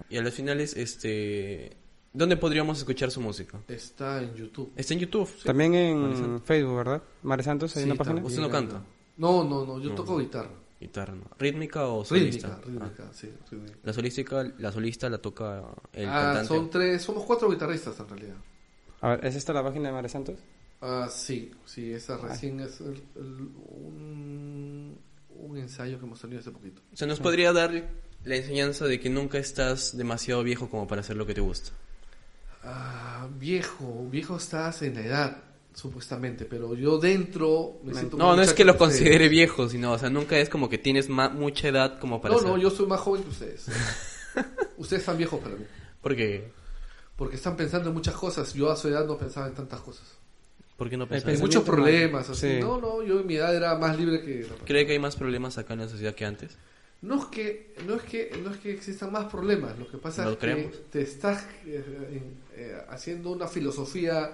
[0.09, 1.75] Y a los finales, este...
[2.11, 3.59] ¿Dónde podríamos escuchar su música?
[3.67, 4.71] Está en YouTube.
[4.75, 5.29] Está en YouTube.
[5.43, 6.41] También Mares en.
[6.41, 7.03] Facebook, ¿verdad?
[7.21, 8.15] Mares Santos, hay Sí, una página.
[8.15, 8.25] también.
[8.25, 8.83] ¿Usted no canta?
[9.17, 9.95] No, no, no, yo No.
[9.95, 10.49] toco guitarra.
[10.81, 11.25] Guitarra, ¿no?
[11.37, 12.59] ¿Rítmica o solista?
[12.65, 12.87] Rítmica, Ah.
[12.95, 13.77] rítmica, sí, rítmica.
[13.83, 15.63] La solística, la solista la toca
[15.93, 16.47] el Ah, cantante.
[16.47, 18.35] son tres, somos cuatro guitarristas en realidad.
[19.01, 20.39] A ver, ¿es esta la página de Mares Santos?
[20.81, 24.97] Ah, sí, sí, esa recién es el- el- un,
[25.37, 26.81] un ensayo que hemos tenido hace poquito.
[26.91, 27.71] O sea, nos podría dar
[28.25, 31.71] la enseñanza de que nunca estás demasiado viejo como para hacer lo que te gusta.
[32.63, 35.37] Ah, viejo, viejo estás en la edad,
[35.73, 38.91] supuestamente, pero yo dentro me siento No, no es muchacho que lo ustedes.
[38.91, 42.35] considere viejo, sino, o sea, nunca es como que tienes ma- mucha edad como para
[42.35, 43.65] No, no, yo soy más joven que ustedes.
[44.77, 45.63] ustedes están viejos para mí.
[46.01, 46.51] Porque,
[47.15, 48.53] Porque están pensando en muchas cosas.
[48.53, 50.05] Yo a su edad no pensaba en tantas cosas.
[50.77, 51.31] ¿por qué no El pensar?
[51.31, 52.29] Hay muchos problemas.
[52.29, 52.55] Así.
[52.55, 52.59] Sí.
[52.61, 54.47] No, no, yo en mi edad era más libre que...
[54.65, 56.57] ¿Cree que hay más problemas acá en la sociedad que antes?
[57.01, 59.77] No es que, no es que, no es que existan más problemas.
[59.79, 60.73] Lo que pasa es creemos.
[60.75, 62.21] que te estás eh,
[62.55, 64.31] eh, haciendo una filosofía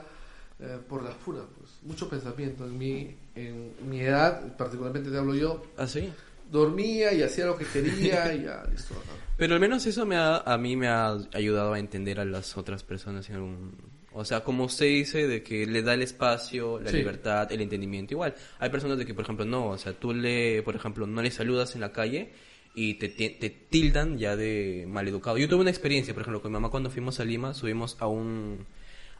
[0.59, 1.43] eh, por las puras.
[1.59, 1.69] Pues.
[1.83, 2.65] Mucho pensamiento.
[2.65, 6.11] En mi, en mi edad, particularmente te hablo yo, ¿Ah, sí?
[6.51, 8.95] dormía y hacía lo que quería y ya, listo.
[9.37, 12.57] Pero al menos eso me ha, a mí me ha ayudado a entender a las
[12.57, 13.95] otras personas en algún...
[14.17, 16.97] O sea, como usted dice, de que le da el espacio, la Sí.
[16.97, 18.13] libertad, el entendimiento.
[18.13, 21.21] Igual, hay personas de que, por ejemplo, no, o sea, tú le, por ejemplo, no
[21.21, 22.31] le saludas en la calle
[22.75, 25.37] y te, te, tildan ya de maleducado.
[25.37, 28.07] Yo tuve una experiencia, por ejemplo, con mi mamá cuando fuimos a Lima, subimos a
[28.07, 28.65] un,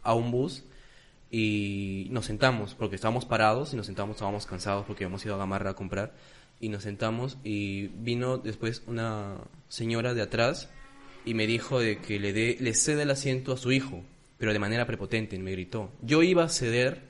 [0.04, 0.64] a un bus
[1.32, 5.38] y nos sentamos, porque estábamos parados y nos sentamos, estábamos cansados porque habíamos ido a
[5.38, 6.14] Gamarra a comprar
[6.60, 9.38] y nos sentamos y vino después una
[9.70, 10.70] señora de atrás
[11.26, 14.04] y me dijo de que le dé le ceda el asiento a su hijo,
[14.38, 15.92] pero de manera prepotente, y me gritó.
[16.02, 17.02] Yo iba a ceder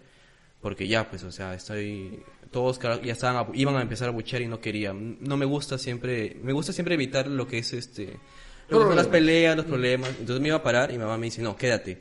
[0.62, 2.24] porque ya pues, o sea, estoy
[2.56, 4.94] todos ya estaban a- iban a empezar a buchear y no quería.
[4.94, 8.06] No me gusta siempre me gusta siempre evitar lo que es este
[8.70, 10.10] lo que son las peleas, los problemas.
[10.20, 11.98] Entonces me iba a parar y mi mamá me dice, "No, quédate."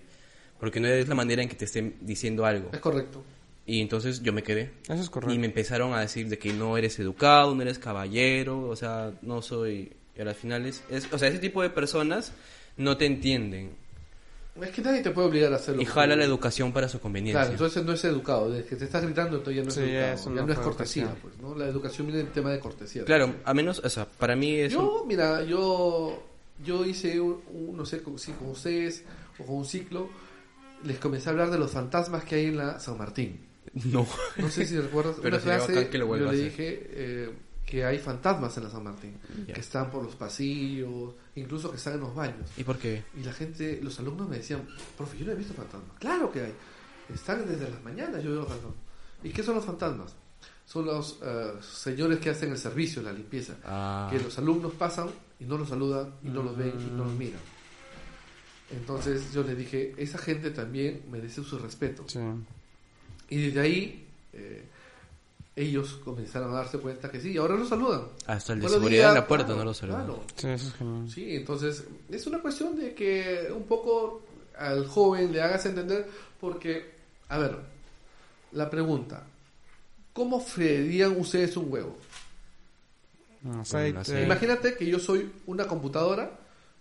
[0.61, 2.71] Porque no es la manera en que te estén diciendo algo.
[2.73, 3.23] Es correcto.
[3.67, 4.71] Y entonces yo me quedé.
[4.85, 5.35] Eso es correcto.
[5.35, 9.13] Y me empezaron a decir de que no eres educado, no eres caballero, o sea,
[9.23, 9.93] no soy...
[10.17, 12.33] Y a las finales, es, o sea, ese tipo de personas
[12.77, 13.71] no te entienden.
[14.63, 15.83] Es que nadie te puede obligar a hacerlo.
[15.83, 17.41] Y jala la educación para su conveniencia.
[17.41, 18.51] Claro, entonces no es educado.
[18.51, 20.17] Desde que te estás gritando, entonces ya no es Sí, educado.
[20.37, 21.23] ya no no es cortesía, educación.
[21.33, 21.55] pues, ¿no?
[21.59, 23.05] La educación viene del tema de cortesía.
[23.05, 24.75] Claro, a menos, o sea, para mí es...
[24.75, 26.23] un- Yo, mira, yo,
[26.65, 29.03] yo hice un, un- no sé, con, si con ustedes
[29.41, 30.09] o con un ciclo,
[30.85, 33.41] les comencé a hablar de los fantasmas que hay en la San Martín.
[33.87, 34.07] No.
[34.37, 37.31] No sé si recuerdas, Pero una clase que lo yo le dije eh,
[37.67, 39.17] que hay fantasmas en la San Martín,
[39.49, 39.55] Ya.
[39.55, 42.49] que están por los pasillos, incluso que están en los baños.
[42.57, 43.05] ¿Y por qué?
[43.19, 44.67] Y la gente, los alumnos me decían,
[44.97, 45.99] profe, yo no he visto fantasmas.
[45.99, 46.53] Claro que hay.
[47.13, 48.75] Están desde las mañanas, yo veo fantasmas.
[49.23, 50.15] ¿Y qué son los fantasmas?
[50.67, 53.57] Son los eh, señores que hacen el servicio, la limpieza.
[53.65, 55.09] Ah, Que los alumnos pasan
[55.41, 57.09] y no los saludan y no los ven y no Mm.
[57.09, 57.41] los miran.
[58.71, 62.05] Entonces yo le dije, esa gente también merece su respeto.
[62.09, 62.19] Sí.
[63.29, 64.65] Y desde ahí eh,
[65.57, 68.03] ellos comenzaron a darse cuenta que sí, y ahora lo saludan.
[68.27, 70.07] Hasta el de seguridad en la puerta claro, no lo saludan.
[70.07, 70.25] claro.
[70.35, 71.11] Sí, eso es genial.
[71.11, 74.23] Sí, entonces es una cuestión de que un poco
[74.59, 76.09] al joven le hagas entender,
[76.41, 76.95] porque,
[77.29, 77.57] a ver,
[78.53, 79.23] la pregunta,
[80.13, 81.97] ¿cómo freían ustedes un huevo?
[83.61, 84.23] Aceite.
[84.23, 86.31] Imagínate que yo soy una computadora,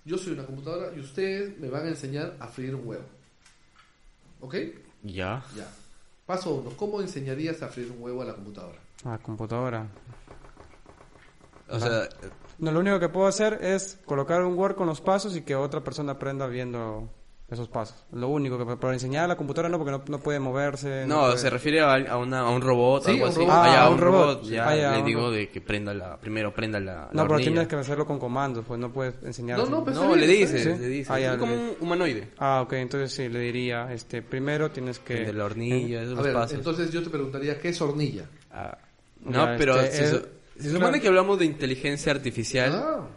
[0.05, 3.05] yo soy una computadora y ustedes me van a enseñar a freír un huevo.
[4.39, 4.55] ¿Ok?
[5.03, 5.43] Ya.
[5.55, 5.67] Ya.
[6.25, 8.79] Paso uno, ¿cómo enseñarías a freír un huevo a la computadora?
[9.03, 9.87] Ah, computadora.
[11.69, 12.07] O sea,
[12.59, 15.55] No, lo único que puedo hacer es colocar un Word con los pasos y que
[15.55, 17.09] otra persona aprenda viendo
[17.53, 17.95] esos pasos.
[18.11, 21.05] Lo único que para enseñar a la computadora no, porque no, no puede moverse.
[21.07, 23.39] no, puede- se refiere a, a una- a un robot, Sí, algo un así.
[23.39, 23.53] robot.
[23.55, 24.35] Ah, ya, Ah, un un robot.
[24.39, 24.49] robot.
[24.49, 25.33] Ya Ah, ya, le digo robot.
[25.35, 27.51] de que prenda la, primero prenda la, la No, pero hornilla.
[27.51, 29.57] tienes que hacerlo con comandos, pues no puedes enseñar.
[29.59, 30.81] No, no, pues- No, le dices, bien.
[30.81, 31.09] le dices.
[31.11, 32.29] Ah, ya, es como un humanoide.
[32.39, 35.25] Ah, ok, entonces sí, le diría, este, primero tienes que...
[35.25, 36.57] De la hornilla, esos A los ver, pasos.
[36.57, 38.25] entonces yo te preguntaría, ¿qué es hornilla?
[38.51, 38.77] Ah,
[39.25, 40.27] No, ya, pero este, se, es- su-
[40.59, 41.01] se supone claro.
[41.01, 43.07] que hablamos de inteligencia artificial.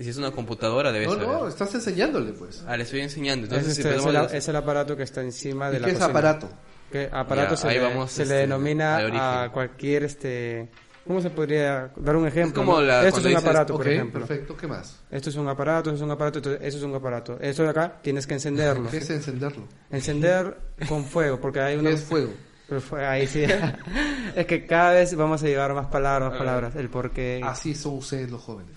[0.00, 1.26] Si es una computadora, debe no, saber.
[1.28, 2.62] no, estás enseñándole, pues.
[2.66, 3.46] Ah, le estoy enseñando.
[3.46, 5.86] Es, Entonces, este, si es, el, es el aparato que está encima de ¿Y la
[5.86, 6.10] qué es cocina.
[6.18, 6.48] aparato?
[6.92, 10.70] Que aparato Ya, se, ahí le, vamos, se este, le denomina a cualquier este
[11.06, 12.62] ¿cómo se podría dar un ejemplo?
[12.62, 12.82] como no?
[12.82, 14.20] la- Esto es un dices, aparato, por ejemplo.
[14.26, 15.00] perfecto, ¿qué más?
[15.10, 17.38] Esto es un aparato, eso es un aparato, entonces eso es un aparato.
[17.40, 18.90] Esto de acá tienes que encenderlo.
[18.90, 19.66] ¿Qué es encenderlo?
[19.90, 20.56] Encender
[20.88, 22.30] con fuego, porque hay ¿Qué una es fuego?
[22.68, 23.44] Pero fue- ahí sí.
[24.36, 26.76] es que cada vez vamos a llevar más palabras, más palabras.
[26.76, 27.40] El por qué.
[27.42, 28.72] Así son ustedes los jóvenes.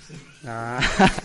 [0.46, 0.80] Ah.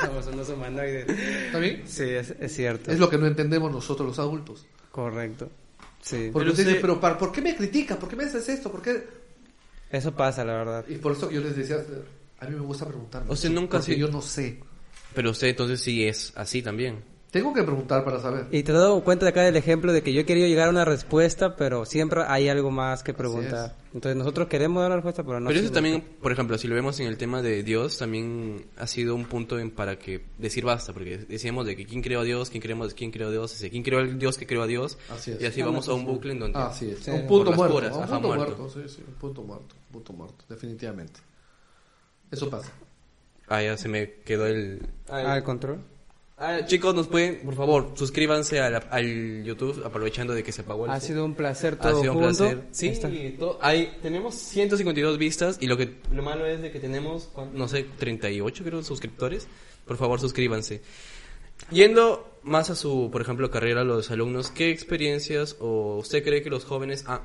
[0.00, 1.08] Vamos, son los humanoides.
[1.08, 1.82] ¿Está bien?
[1.86, 2.90] Sí, es, es cierto.
[2.92, 4.64] Es lo que no entendemos nosotros los adultos.
[4.92, 5.50] Correcto.
[6.00, 6.30] Sí.
[6.32, 7.96] Porque Pero ustedes usted- dicen, pero ¿par- ¿por qué me criticas?
[7.98, 8.70] ¿Por qué me haces esto?
[8.70, 9.04] ¿Por qué?
[9.90, 10.84] Eso pasa, la verdad.
[10.88, 11.78] Y por eso yo les decía,
[12.40, 13.24] a mí me gusta preguntar.
[13.28, 14.60] Usted nunca porque sí- yo no sé.
[15.14, 17.02] Pero usted entonces sí es así también.
[17.30, 18.46] Tengo que preguntar para saber.
[18.52, 20.68] Y te he dado cuenta de acá del ejemplo de que yo he querido llegar
[20.68, 23.76] a una respuesta, pero siempre hay algo más que preguntar.
[23.92, 25.48] Entonces nosotros queremos dar una respuesta, pero no.
[25.48, 28.86] Pero eso también, por ejemplo, si lo vemos en el tema de Dios, también ha
[28.86, 32.24] sido un punto en para que decir basta, porque decíamos de que quién creó a
[32.24, 34.66] Dios, quién creemos, quién creó a Dios, ese, quién creó al Dios que creó a
[34.66, 35.40] Dios, Así es.
[35.42, 37.00] y así vamos a un bucle en donde Ah, sí, es.
[37.00, 37.10] Sí.
[37.10, 37.76] un punto muerto.
[37.76, 38.56] un ajá, punto muerto.
[38.56, 38.70] muerto.
[38.70, 39.74] sí, sí, un punto muerto.
[39.88, 41.20] Un punto muerto, definitivamente.
[42.30, 42.72] Eso pasa.
[43.48, 45.80] ah ya se me quedó el Ah, el control.
[46.40, 50.60] Ah, chicos, nos pueden, por favor, suscríbanse a la- al YouTube, aprovechando de que se
[50.60, 52.38] apagó el Ha sido un placer Ha todo sido un junto.
[52.38, 52.64] placer.
[52.70, 56.78] Sí, Está- to- hay, tenemos 152 vistas y lo que lo malo es de que
[56.78, 59.48] tenemos, ¿cuán- no sé, 38 creo suscriptores.
[59.84, 60.80] Por favor, suscríbanse.
[61.72, 66.50] Yendo más a su, por ejemplo, carrera, los alumnos, ¿qué experiencias o usted cree que
[66.50, 67.22] los jóvenes ah,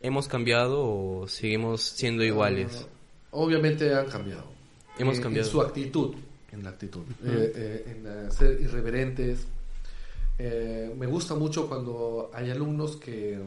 [0.00, 2.86] hemos cambiado o seguimos siendo iguales?
[3.32, 4.44] Obviamente han cambiado.
[4.96, 5.44] Hemos cambiado.
[5.46, 6.14] En su actitud.
[6.52, 7.02] En la actitud.
[7.24, 9.46] Eh, eh, en ser irreverentes.
[10.38, 13.38] Eh, me gusta mucho cuando hay alumnos que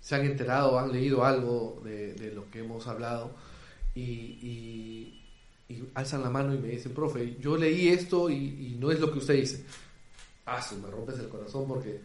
[0.00, 3.30] se han enterado, han leído algo de, de lo que hemos hablado
[3.94, 5.20] y, y-
[5.66, 9.00] y alzan la mano y me dicen, profe, yo leí esto y, y no es
[9.00, 9.64] lo que usted dice.
[10.44, 12.00] Ah, su, me rompes el corazón porque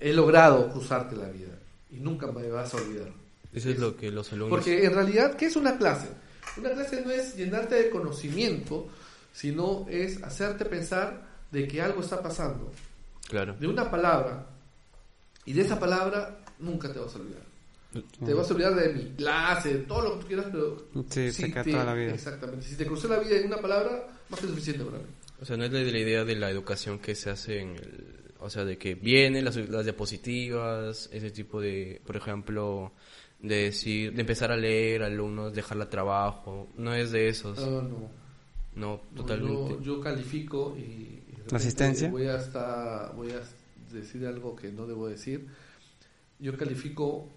[0.00, 1.58] he logrado cruzarte la vida
[1.90, 3.10] y nunca me vas a olvidar.
[3.54, 4.50] Eso es lo que los alumnos...
[4.58, 6.08] Porque en realidad, ¿qué es una clase?
[6.56, 8.88] Una clase no es llenarte de conocimiento,
[9.32, 12.70] sino es hacerte pensar de que algo está pasando,
[13.28, 13.54] Claro.
[13.54, 14.46] de una palabra,
[15.44, 17.42] y de esa palabra nunca te vas a olvidar.
[18.24, 20.86] Te vas a olvidar de mi clase, de todo lo que tú quieras, pero...
[21.10, 22.14] Sí, si te queda te- toda la vida.
[22.14, 22.66] Exactamente.
[22.66, 25.04] Si te cruzó la vida en una palabra, más que suficiente para mí.
[25.40, 28.04] O sea, no es la, la idea de la educación que se hace en el...
[28.38, 32.92] O sea, de que vienen las, las diapositivas, ese tipo de, por ejemplo,
[33.42, 36.68] de decir, de empezar a leer alumnos, dejarla trabajo.
[36.76, 37.58] No es de esos.
[37.58, 38.08] Ah, no.
[38.74, 39.72] No, No, totalmente.
[39.74, 42.08] Yo, yo califico y, y asistencia?
[42.10, 43.40] Voy a, hasta, voy a
[43.92, 45.46] decir algo que no debo decir.
[46.38, 47.28] Yo califico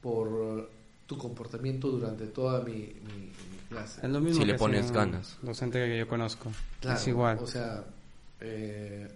[0.00, 0.66] por uh,
[1.06, 4.00] tu comportamiento durante toda mi, mi- mi clase.
[4.06, 5.38] Es lo mismo Si le que pones hace un ganas.
[5.42, 6.50] Docente que yo conozco.
[6.80, 7.38] Claro, Es igual.
[7.40, 7.84] O sea,
[8.40, 9.08] eh,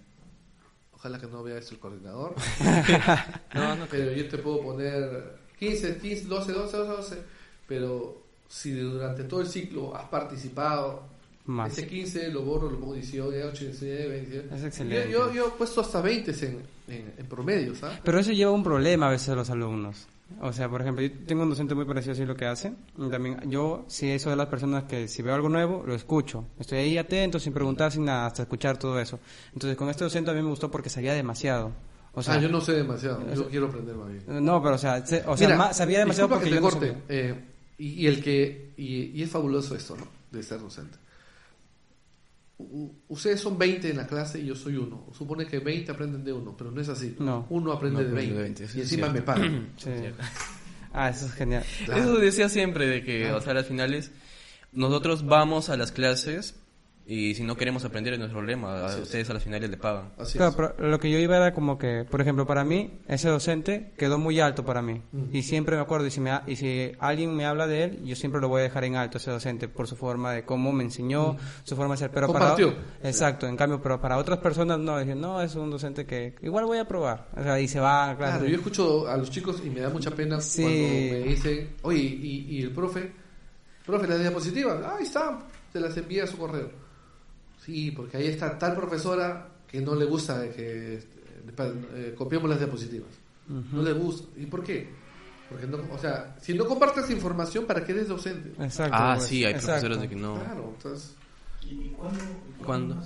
[0.93, 2.35] ojalá que no vea esto el coordinador.
[3.55, 7.23] No, no, pero yo te puedo poner 15, 15, 12, 12, 12, 12.
[7.67, 11.03] Pero si durante todo el ciclo has participado,
[11.47, 11.73] Más.
[11.73, 14.55] ese 15 lo borro, lo pongo 18, 18, 19, 20.
[14.55, 15.11] Es excelente.
[15.11, 17.99] Yo, yo, yo he puesto hasta 20 en, en, en promedio, ¿sabes?
[18.05, 20.07] Pero eso lleva un problema a veces a los alumnos.
[20.41, 22.73] O sea, por ejemplo, yo tengo un docente muy parecido así lo que hace.
[23.11, 26.45] También yo sí soy de las personas que si veo algo nuevo, lo escucho.
[26.59, 29.21] Estoy ahí atento, sin preguntar, sin nada, hasta escuchar todo eso.
[29.53, 31.71] Entonces, con este docente a mí me gustó porque sabía demasiado.
[32.19, 34.45] O sea, ah, yo no sé demasiado, yo quiero aprender más bien.
[34.45, 36.61] no, pero o sea, se- o sea Mira, ma- sabía demasiado porque que yo te
[36.63, 37.35] no corte, eh,
[37.79, 40.09] y, y el que y, y es fabuloso esto, ¿no?
[40.31, 40.97] De ser docente.
[42.59, 45.07] u- ustedes son 20 en la clase y yo soy uno.
[45.13, 47.15] Supone que 20 aprenden de uno, pero no es así.
[47.19, 47.47] No.
[47.51, 48.35] Uno aprende No de aprende 20.
[48.35, 49.21] de 20, eso y encima cierto.
[49.21, 49.69] me pagan.
[49.77, 49.91] Sí.
[50.95, 51.63] Ah, eso es genial.
[51.85, 52.03] Claro.
[52.03, 54.11] Eso decía siempre de que, o sea, a las finales,
[54.73, 56.55] nosotros vamos a las clases
[57.09, 58.81] y si no queremos aprender es nuestro problema.
[58.87, 60.11] A ustedes a las finales le pagan.
[60.19, 60.57] Así Claro, es.
[60.57, 64.19] pero lo que yo iba era como que, por ejemplo, para mí, ese docente quedó
[64.19, 65.03] muy alto para mí.
[65.33, 68.05] Y siempre me acuerdo, y si, me, ha- y si alguien me habla de él,
[68.05, 70.73] yo siempre lo voy a dejar en alto, ese docente, por su forma de cómo
[70.73, 72.11] me enseñó, su forma de ser.
[72.11, 72.75] Pero Compartió.
[72.75, 76.35] para, exacto, en cambio, pero para otras personas no, dicen, no, es un docente que
[76.43, 77.29] igual voy a probar.
[77.37, 78.17] O sea, y se va.
[78.17, 80.63] Claro, yo escucho a los chicos y me da mucha pena Sí.
[80.63, 83.13] cuando me dicen, oye, y, y el profe,
[83.87, 85.39] profe, las diapositivas, ahí está,
[85.73, 86.85] se las envía a su correo.
[87.67, 91.03] Sí, porque ahí está tal profesora que no le gusta que eh,
[91.59, 93.11] eh, copiemos las diapositivas.
[93.49, 94.27] No le gusta.
[94.41, 94.89] ¿Y por qué?
[95.51, 98.51] Porque no, o sea, si no compartes información, ¿para qué eres docente?
[98.63, 98.97] Exacto.
[98.97, 99.67] Ah, pues, sí, hay exacto.
[99.67, 100.35] profesores de que no.
[100.43, 101.15] Claro, entonces,
[101.69, 102.21] ¿Y cuándo?
[102.65, 103.03] ¿Cuándo?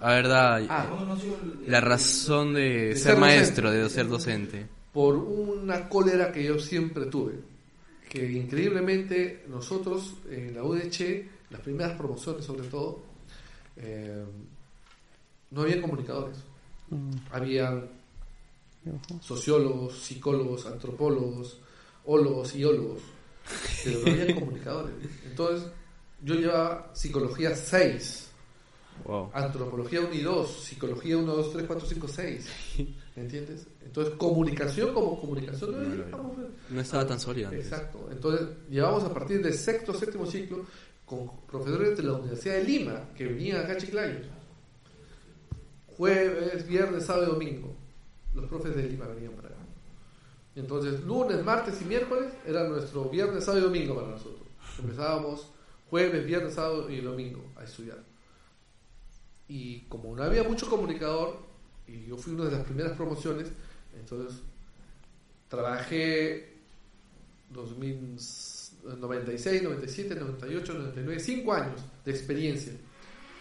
[0.00, 1.34] A verdad, ah, ¿Cuándo nació
[1.64, 3.82] el- la razón de, De ser ser maestro, docente.
[3.84, 4.66] de ser docente.
[4.92, 7.34] por una cólera que yo siempre tuve.
[8.08, 13.02] Que increíblemente nosotros en la UDH, las primeras promociones sobre todo,
[13.76, 14.24] eh,
[15.50, 16.38] no había comunicadores.
[16.90, 17.88] Mm, Habían
[19.20, 21.58] sociólogos, psicólogos, antropólogos,
[22.04, 23.00] ólogos y ólogos,
[23.84, 24.94] pero no había comunicadores.
[25.24, 25.68] Entonces
[26.22, 28.20] yo llevaba psicología 6,
[29.04, 29.28] Wow.
[29.34, 32.48] antropología 1 y 2, psicología 1, 2, 3, 4, 5, 6.
[33.16, 33.66] ¿Me entiendes?
[33.84, 35.78] Entonces comunicación como comunicación no
[36.36, 36.50] ver.
[36.70, 37.50] No estaba tan sólida.
[37.52, 38.08] Exacto.
[38.12, 40.64] Entonces, llevamos a partir del sexto, séptimo ciclo
[41.04, 44.20] con profesores de la Universidad de Lima que venían acá a Chiclayo.
[45.96, 47.74] Jueves, viernes, sábado y domingo.
[48.34, 49.58] Los profes de Lima venían para acá.
[50.56, 54.48] Entonces, lunes, martes y miércoles era nuestro viernes, sábado y domingo para nosotros.
[54.78, 55.48] Empezábamos
[55.90, 58.02] jueves, viernes, sábado y domingo a estudiar.
[59.46, 61.38] Y como no había mucho comunicador,
[61.86, 63.48] y yo fui una de las primeras promociones,
[63.98, 64.40] entonces
[65.48, 66.54] trabajé
[68.84, 72.72] 2096, 97, 98, 99, 5 años de experiencia.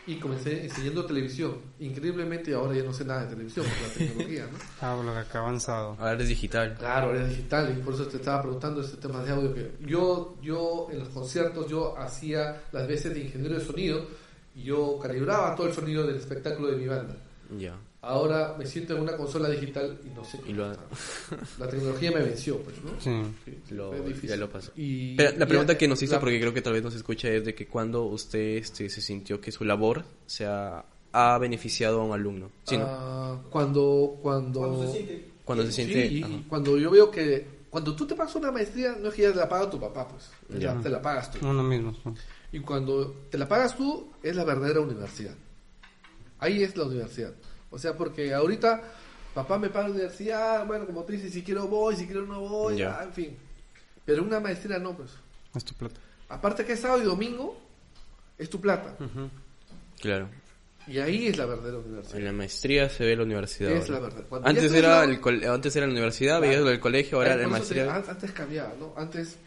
[0.06, 1.60] Y comencé enseñando televisión.
[1.80, 4.58] Increíblemente ahora ya no sé nada de televisión por la tecnología, ¿no?
[4.82, 5.96] Ah, lo que ha avanzado.
[5.98, 6.76] Ahora es digital.
[6.78, 9.54] Claro, ahora es digital y por eso te estaba preguntando este tema de audio.
[9.54, 14.06] Que yo, yo en los conciertos yo hacía las veces de ingeniero de sonido
[14.56, 17.16] y yo calibraba todo el sonido del espectáculo de mi banda.
[17.58, 17.78] Ya.
[18.06, 20.38] Ahora me siento en una consola digital y no sé.
[20.46, 20.70] Y lo-
[21.58, 22.92] La tecnología me venció, pues, ¿no?
[23.00, 23.12] Sí.
[23.46, 24.72] Sí, Lo- ya lo pasó.
[24.76, 27.30] Y, Pero la pregunta que nos hizo, la- porque creo que tal vez nos escucha,
[27.30, 30.84] es de que cuando usted este, se sintió que su labor se ha,
[31.14, 32.52] ha beneficiado a un alumno.
[32.66, 32.86] Sí, ¿no?
[32.88, 35.30] Ah, cuando, cuando, ¿Cuándo se siente?
[35.46, 36.06] Cuando se Sí, siente...
[36.14, 36.34] y- ajá.
[36.34, 39.32] y cuando yo veo que cuando tú te pagas una maestría, no es que ya
[39.32, 40.30] te la paga tu papá, pues,
[40.62, 40.78] Ya.
[40.82, 41.48] te la pagas tú.
[41.48, 41.94] Uno mismo.
[42.04, 42.10] sí.
[42.52, 45.34] Y cuando te la pagas tú, es la verdadera universidad.
[46.40, 47.34] Ahí es la universidad.
[47.74, 48.82] O sea, porque ahorita
[49.34, 52.40] papá me paga la universidad, bueno, como tú dices, si quiero voy, si quiero no
[52.42, 53.00] voy, Ya.
[53.00, 53.38] ah, en fin.
[54.06, 55.12] Pero una maestría no, pues.
[55.56, 56.00] Es tu plata.
[56.30, 57.60] Aparte que es sábado y domingo,
[58.38, 58.96] es tu plata.
[60.00, 60.30] Claro.
[60.86, 62.18] Y ahí es la verdadera universidad.
[62.20, 63.72] En la maestría se ve la universidad.
[63.72, 64.02] Es ahora.
[64.10, 64.42] la verdad.
[64.44, 66.48] Antes era, gradu- el col- antes era la universidad, Claro.
[66.48, 67.96] veías lo del colegio, ahora Ay, la te- maestría.
[67.96, 68.94] an- antes cambiaba, ¿no?
[68.98, 69.38] Antes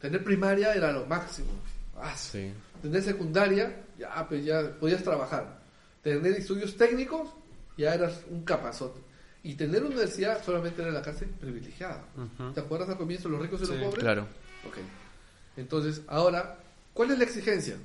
[0.00, 1.48] tener primaria era lo máximo.
[1.96, 2.52] Ah, Sí.
[2.82, 5.58] Tener secundaria, ya, pues ya podías trabajar.
[6.02, 7.30] Tener estudios técnicos,
[7.76, 9.00] ya eras un capazote.
[9.42, 12.04] Y tener universidad solamente era la clase privilegiada.
[12.54, 13.98] ¿Te acuerdas al comienzo los ricos y los pobres?
[14.02, 14.22] Claro.
[14.66, 14.78] Ok.
[15.56, 16.58] Entonces, ahora,
[16.94, 17.76] ¿cuál es la exigencia?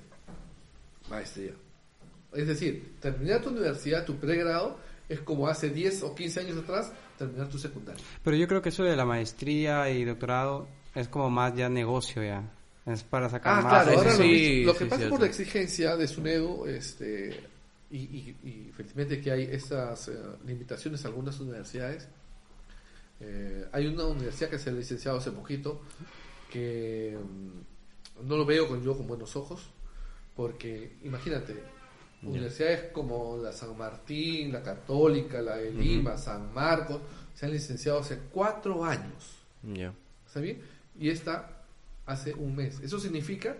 [1.09, 1.51] Maestría.
[2.33, 4.77] Es decir, terminar tu universidad, tu pregrado,
[5.09, 8.03] es como hace 10 o 15 años atrás, terminar tu secundaria.
[8.23, 12.23] Pero yo creo que eso de la maestría y doctorado es como más ya negocio
[12.23, 12.43] ya.
[12.85, 13.83] Es para sacar Ah, más.
[13.83, 14.63] claro, ahora lo, sí.
[14.63, 15.09] Lo sí, que pasa cierto.
[15.15, 17.39] por la exigencia de SUNEDU, este,
[17.91, 22.07] y, y, y felizmente que hay estas eh, limitaciones en algunas universidades,
[23.19, 25.81] eh, hay una universidad que se ha licenciado hace poquito,
[26.51, 29.69] que mm, no lo veo con yo con buenos ojos,
[30.35, 31.61] porque imagínate,
[32.23, 37.01] universidades como la San Martín, la Católica, la de Lima, San Marcos,
[37.33, 39.37] se han licenciado hace cuatro años.
[39.63, 39.93] Ya.
[40.25, 40.61] ¿Está bien?
[40.97, 41.63] Y esta
[42.05, 42.79] hace un mes.
[42.81, 43.57] Eso significa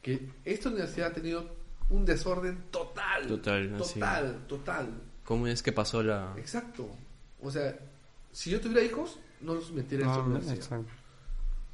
[0.00, 3.26] que esta universidad ha tenido un desorden total.
[3.26, 3.94] Total, así.
[3.94, 4.88] Total, total.
[5.24, 6.34] ¿Cómo es que pasó la...?
[6.36, 6.88] Exacto.
[7.42, 7.78] O sea,
[8.32, 10.54] si yo tuviera hijos, no los metiera en No, universidad.
[10.56, 10.86] exacto.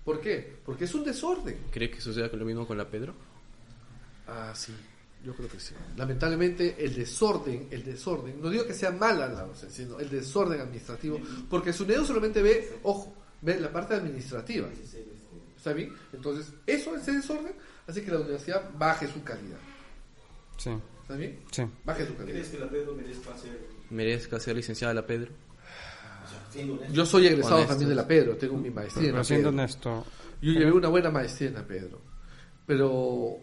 [0.04, 0.58] ¿Por qué?
[0.64, 1.58] Porque es un desorden.
[1.70, 3.14] ¿Cree que suceda lo mismo con la Pedro?
[4.26, 4.74] Ah, sí.
[5.24, 5.74] Yo creo que sí.
[5.96, 10.60] Lamentablemente, el desorden, el desorden, no digo que sea mala la docencia, sino el desorden
[10.60, 14.68] administrativo, porque SUNEDU solamente ve, ojo, ve la parte administrativa.
[15.56, 15.92] ¿Está bien?
[16.12, 17.52] Entonces, eso, ese desorden,
[17.86, 19.58] hace que la universidad baje su calidad.
[20.58, 20.70] Sí,
[21.02, 21.38] ¿Está bien?
[21.50, 21.62] sí.
[21.84, 22.34] Baje su calidad.
[22.34, 23.58] ¿Crees que la Pedro merezca ser,
[23.90, 25.32] Merezca ser licenciada la Pedro.
[26.92, 29.62] Yo soy egresado también de la Pedro, tengo mi maestría en Pero la siendo Pedro.
[29.62, 30.06] honesto,
[30.42, 32.00] Yo llevé una buena maestría en la Pedro.
[32.66, 33.36] Pero,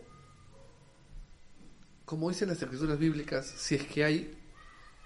[2.05, 4.37] como dicen las escrituras bíblicas, si es que hay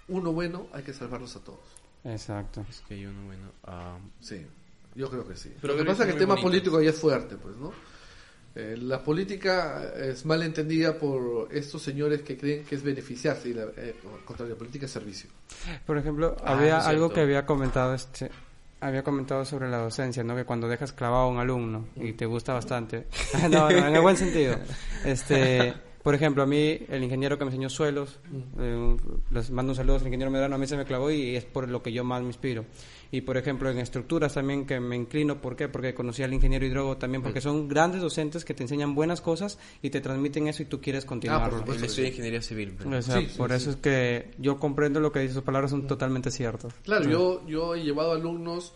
[0.08, 1.60] uno bueno, hay que salvarlos a todos.
[2.04, 2.66] exacto.
[2.68, 3.52] Es que hay uno bueno.
[3.64, 4.44] ah, Sí,
[4.94, 5.54] yo creo que sí.
[5.60, 7.72] Pero Lo que pasa es que el tema político ahí es fuerte, pues, ¿no?
[8.54, 13.54] Eh, la política es mal entendida por estos señores que creen que es beneficiarse y
[13.54, 13.94] la, eh,
[14.38, 15.30] la política es servicio.
[15.86, 18.30] Por ejemplo, Ah, había algo que había comentado este
[18.80, 20.34] había comentado sobre la docencia, ¿no?
[20.34, 23.06] Que cuando dejas clavado a un alumno y te gusta bastante.
[23.50, 24.56] no, no, en el buen sentido.
[25.04, 28.18] Este, por ejemplo, a mí el ingeniero que me enseñó suelos,
[28.58, 28.96] eh,
[29.30, 31.68] les mando un saludo al ingeniero Medrano, a mí se me clavó y es por
[31.68, 32.64] lo que yo más me inspiro.
[33.12, 35.68] Y por ejemplo, en estructuras también que me inclino, ¿por qué?
[35.68, 39.58] Porque conocí al ingeniero hidrólogo también, porque son grandes docentes que te enseñan buenas cosas
[39.82, 41.58] y te transmiten eso y tú quieres continuarlo.
[41.58, 41.82] supuesto.
[41.84, 42.74] él estudia ingeniería civil.
[42.78, 43.56] pero- O sea, Sí, sí, por sí.
[43.56, 46.72] eso es que yo comprendo lo que dice, sus palabras son totalmente ciertas.
[46.84, 48.74] Claro, yo, yo he llevado alumnos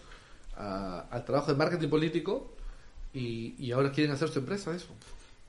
[0.56, 2.52] a- al trabajo de marketing político
[3.12, 4.88] y, y ahora quieren hacer su empresa, eso.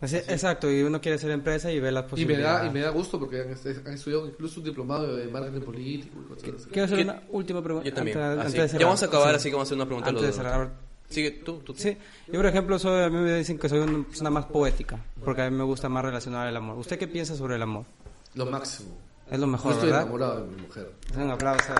[0.01, 2.61] Así- exacto, y uno quiere ser empresa y ve las Y me, posibilidades.
[2.63, 3.49] da, y me da gusto porque han,
[3.93, 6.51] estudiado incluso un diplomado de marketing político así.
[6.71, 7.87] Quiero hacer ¿Qué- una última pregunta.
[7.89, 8.17] Yo también.
[8.19, 8.79] Antes, Así, antes de cerrar.
[8.81, 9.35] ya vamos a acabar, Sí.
[9.37, 10.51] así que vamos a hacer una pregunta a los Antes de dos.
[10.51, 10.73] cerrar.
[11.07, 11.73] Sigue tú, tú.
[11.73, 11.79] tú.
[11.79, 14.99] Sí, yo por ejemplo soy, a mí me dicen que soy una persona más poética,
[15.23, 16.77] porque a mí me gusta más relacionar el amor.
[16.77, 17.85] ¿Usted qué piensa sobre el amor?
[18.33, 18.89] Lo máximo.
[19.27, 20.01] Es lo Yo mejor, estoy ¿verdad?
[20.03, 20.91] enamorado de mi mujer.
[21.15, 21.73] Un aplauso.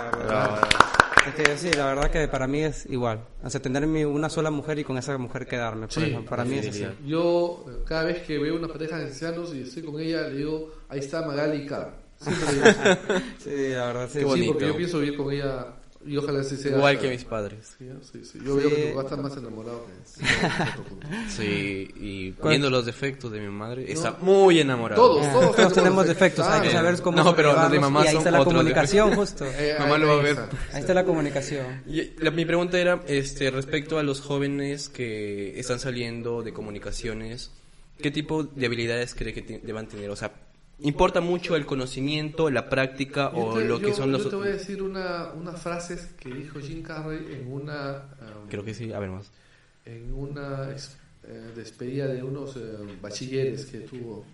[1.33, 3.25] Que sí, la verdad que para mí es igual.
[3.43, 5.87] O sea, tener una sola mujer y con esa mujer quedarme.
[5.87, 6.85] Por Sí, ejemplo, para mí es así.
[7.05, 10.71] Yo, cada vez que veo una pareja de ancianos y estoy con ella, le digo,
[10.89, 11.95] ahí está Magali y Cara.
[12.17, 12.65] Siempre digo.
[13.43, 14.19] Sí, la verdad sí.
[14.19, 15.67] Sí, porque yo pienso vivir con ella
[16.05, 16.71] y ojalá así sea.
[16.77, 17.75] Igual hasta- que mis padres.
[17.77, 18.39] Sí, sí, sí.
[18.45, 18.75] Yo veo Sí.
[18.75, 20.25] que tu papá está más enamorado que.
[21.29, 22.49] Sí, y ¿Cuál?
[22.51, 25.01] viendo los defectos de mi madre, está muy enamorado.
[25.01, 28.05] Todos, Eh, todos, todos tenemos defectos, hay que saber cómo No, pero los de mamá
[28.05, 29.45] y ahí está la comunicación justo.
[29.45, 30.37] Eh, Mamá lo va a ver.
[30.73, 31.83] Ahí está la comunicación.
[31.87, 37.51] Y la- mi pregunta era este respecto a los jóvenes que están saliendo de comunicaciones,
[38.01, 40.09] ¿qué tipo de habilidades cree que te- deban tener?
[40.09, 40.31] O sea,
[40.79, 44.29] ¿importa mucho el conocimiento, la práctica Yo o te- lo que yo- son los Yo
[44.29, 48.05] te voy a decir una, unas frases que dijo Jim Carrey en una,
[48.41, 49.31] um, Creo que sí, a ver más.
[49.85, 54.25] en una eh, despedida de unos eh, bachilleres que tuvo.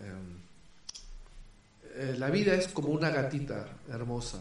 [0.00, 0.38] Um,
[1.94, 4.38] eh, la vida es como una gatita hermosa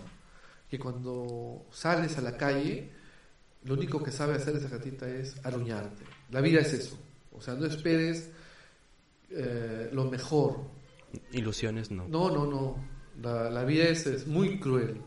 [0.70, 2.89] que cuando sales a la calle,
[3.64, 6.03] lo único que sabe hacer esa gatita es aruñarte.
[6.32, 6.97] La vida es eso.
[7.32, 8.30] O sea, no esperes
[9.91, 10.60] lo mejor,
[11.32, 12.08] Ilusiones, no.
[12.08, 12.76] no, no, no.
[13.22, 15.01] La, la vida es, es muy cruel.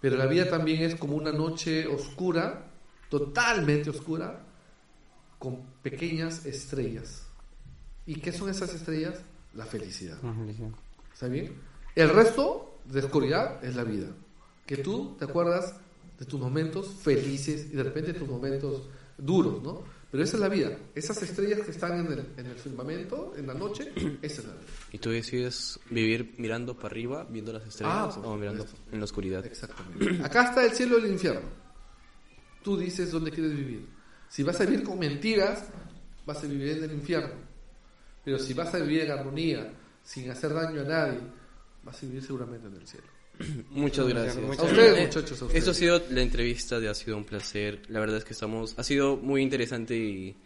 [0.00, 2.70] Pero la vida también es como una noche oscura,
[3.08, 4.44] totalmente oscura,
[5.38, 7.26] con pequeñas estrellas.
[8.06, 9.22] ¿Y qué son esas estrellas?
[9.54, 10.18] La felicidad.
[11.12, 11.54] ¿Está bien?
[11.94, 14.08] El resto de oscuridad es la vida.
[14.66, 15.76] Que tú te acuerdas
[16.18, 19.84] de tus momentos felices y de repente tus momentos duros, ¿no?
[20.14, 20.78] Pero esa es la vida.
[20.94, 23.90] Esas estrellas que están en el, en el firmamento, en la noche,
[24.22, 24.62] esa es la vida.
[24.92, 28.90] ¿Y tú decides vivir mirando para arriba, viendo las estrellas Ah, o mirando supuesto.
[28.92, 29.44] en la oscuridad?
[29.44, 30.22] Exactamente.
[30.24, 31.48] Acá está el cielo y el infierno.
[32.62, 33.88] Tú dices dónde quieres vivir.
[34.28, 35.64] Si vas a vivir con mentiras,
[36.24, 37.34] vas a vivir en el infierno.
[38.24, 39.72] Pero si vas a vivir en armonía,
[40.04, 41.18] sin hacer daño a nadie,
[41.82, 43.06] vas a vivir seguramente en el cielo.
[43.70, 44.36] Muchas gracias.
[44.36, 45.54] Muchas A ustedes, Eh, muchachos, a ustedes.
[45.58, 47.82] Esto ha sido la entrevista de Ha sido un placer.
[47.88, 50.36] La verdad es que estamos, ha sido muy interesante y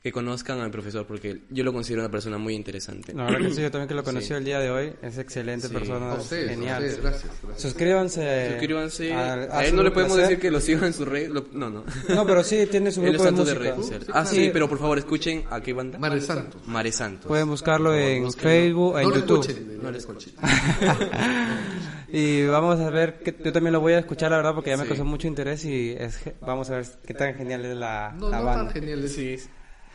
[0.00, 3.12] que conozcan al profesor porque yo lo considero una persona muy interesante.
[3.12, 4.32] La verdad que sí, yo también que lo conocí Sí.
[4.34, 4.92] el día de hoy.
[5.02, 5.74] Es excelente Sí.
[5.74, 6.12] persona.
[6.12, 6.82] A ustedes, a genial.
[6.84, 7.62] ustedes, gracias, gracias.
[7.62, 8.48] Suscríbanse.
[8.52, 9.12] Suscríbanse.
[9.12, 10.30] al- a él su no le podemos placer.
[10.30, 11.28] decir que lo sigan en su red.
[11.30, 11.84] lo- no, no.
[12.10, 13.74] No, pero sí tiene su Él grupo de de sociales.
[13.88, 14.26] Sí, Ah, claro.
[14.30, 15.98] sí, pero por favor escuchen a qué banda.
[15.98, 16.58] Mare Santo.
[16.66, 17.26] Mare Santos.
[17.26, 18.32] Pueden buscarlo en.
[18.32, 19.40] Facebook, en no lo YouTube.
[19.40, 20.32] escuchen, no lo escuchen.
[22.10, 24.76] Y vamos a ver, que yo también lo voy a escuchar, la verdad, porque ya
[24.76, 24.88] me Sí.
[24.88, 28.38] causó mucho interés y es, vamos a ver qué tan genial es la, No, la
[28.38, 28.64] no banda.
[28.64, 29.12] tan geniales.
[29.12, 29.36] Sí.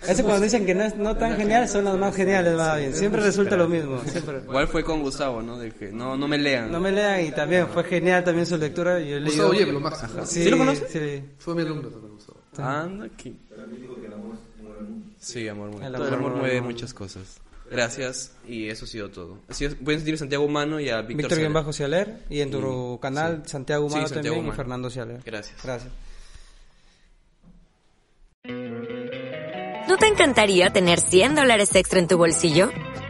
[0.05, 2.93] Eso cuando dicen que no es no tan genial, son los más geniales, más bien.
[2.93, 3.99] Siempre resulta lo mismo.
[4.05, 4.39] Siempre.
[4.39, 5.57] Igual fue con Gustavo, ¿no?
[5.57, 6.69] De que no, no me lean.
[6.71, 8.99] No me lean y también fue genial también su lectura.
[8.99, 10.25] Yo leído- Gustavo Yep, lo máximo.
[10.25, 10.91] Sí, ¿Sí lo conoces?
[10.91, 11.23] Sí.
[11.37, 12.39] Fue mi alumno también, Gustavo.
[12.57, 13.39] Anda aquí.
[15.19, 15.87] Sí, amor, mueve.
[15.87, 16.61] El Todo el amor amor mueve.
[16.61, 17.39] muchas cosas.
[17.73, 19.39] Gracias y eso ha sido todo.
[19.49, 21.37] Así es, pueden seguir Santiago Humano y a Víctor Víctor.
[21.39, 23.51] Bien Bajo Cialer y en tu Y- canal sí.
[23.51, 24.55] Santiago Sí, Humano Santiago también y Humano.
[24.55, 25.21] Fernando Cialer.
[25.25, 25.63] Gracias.
[25.63, 25.91] Gracias.
[29.87, 32.69] ¿No te encantaría tener 100 dólares extra en tu bolsillo?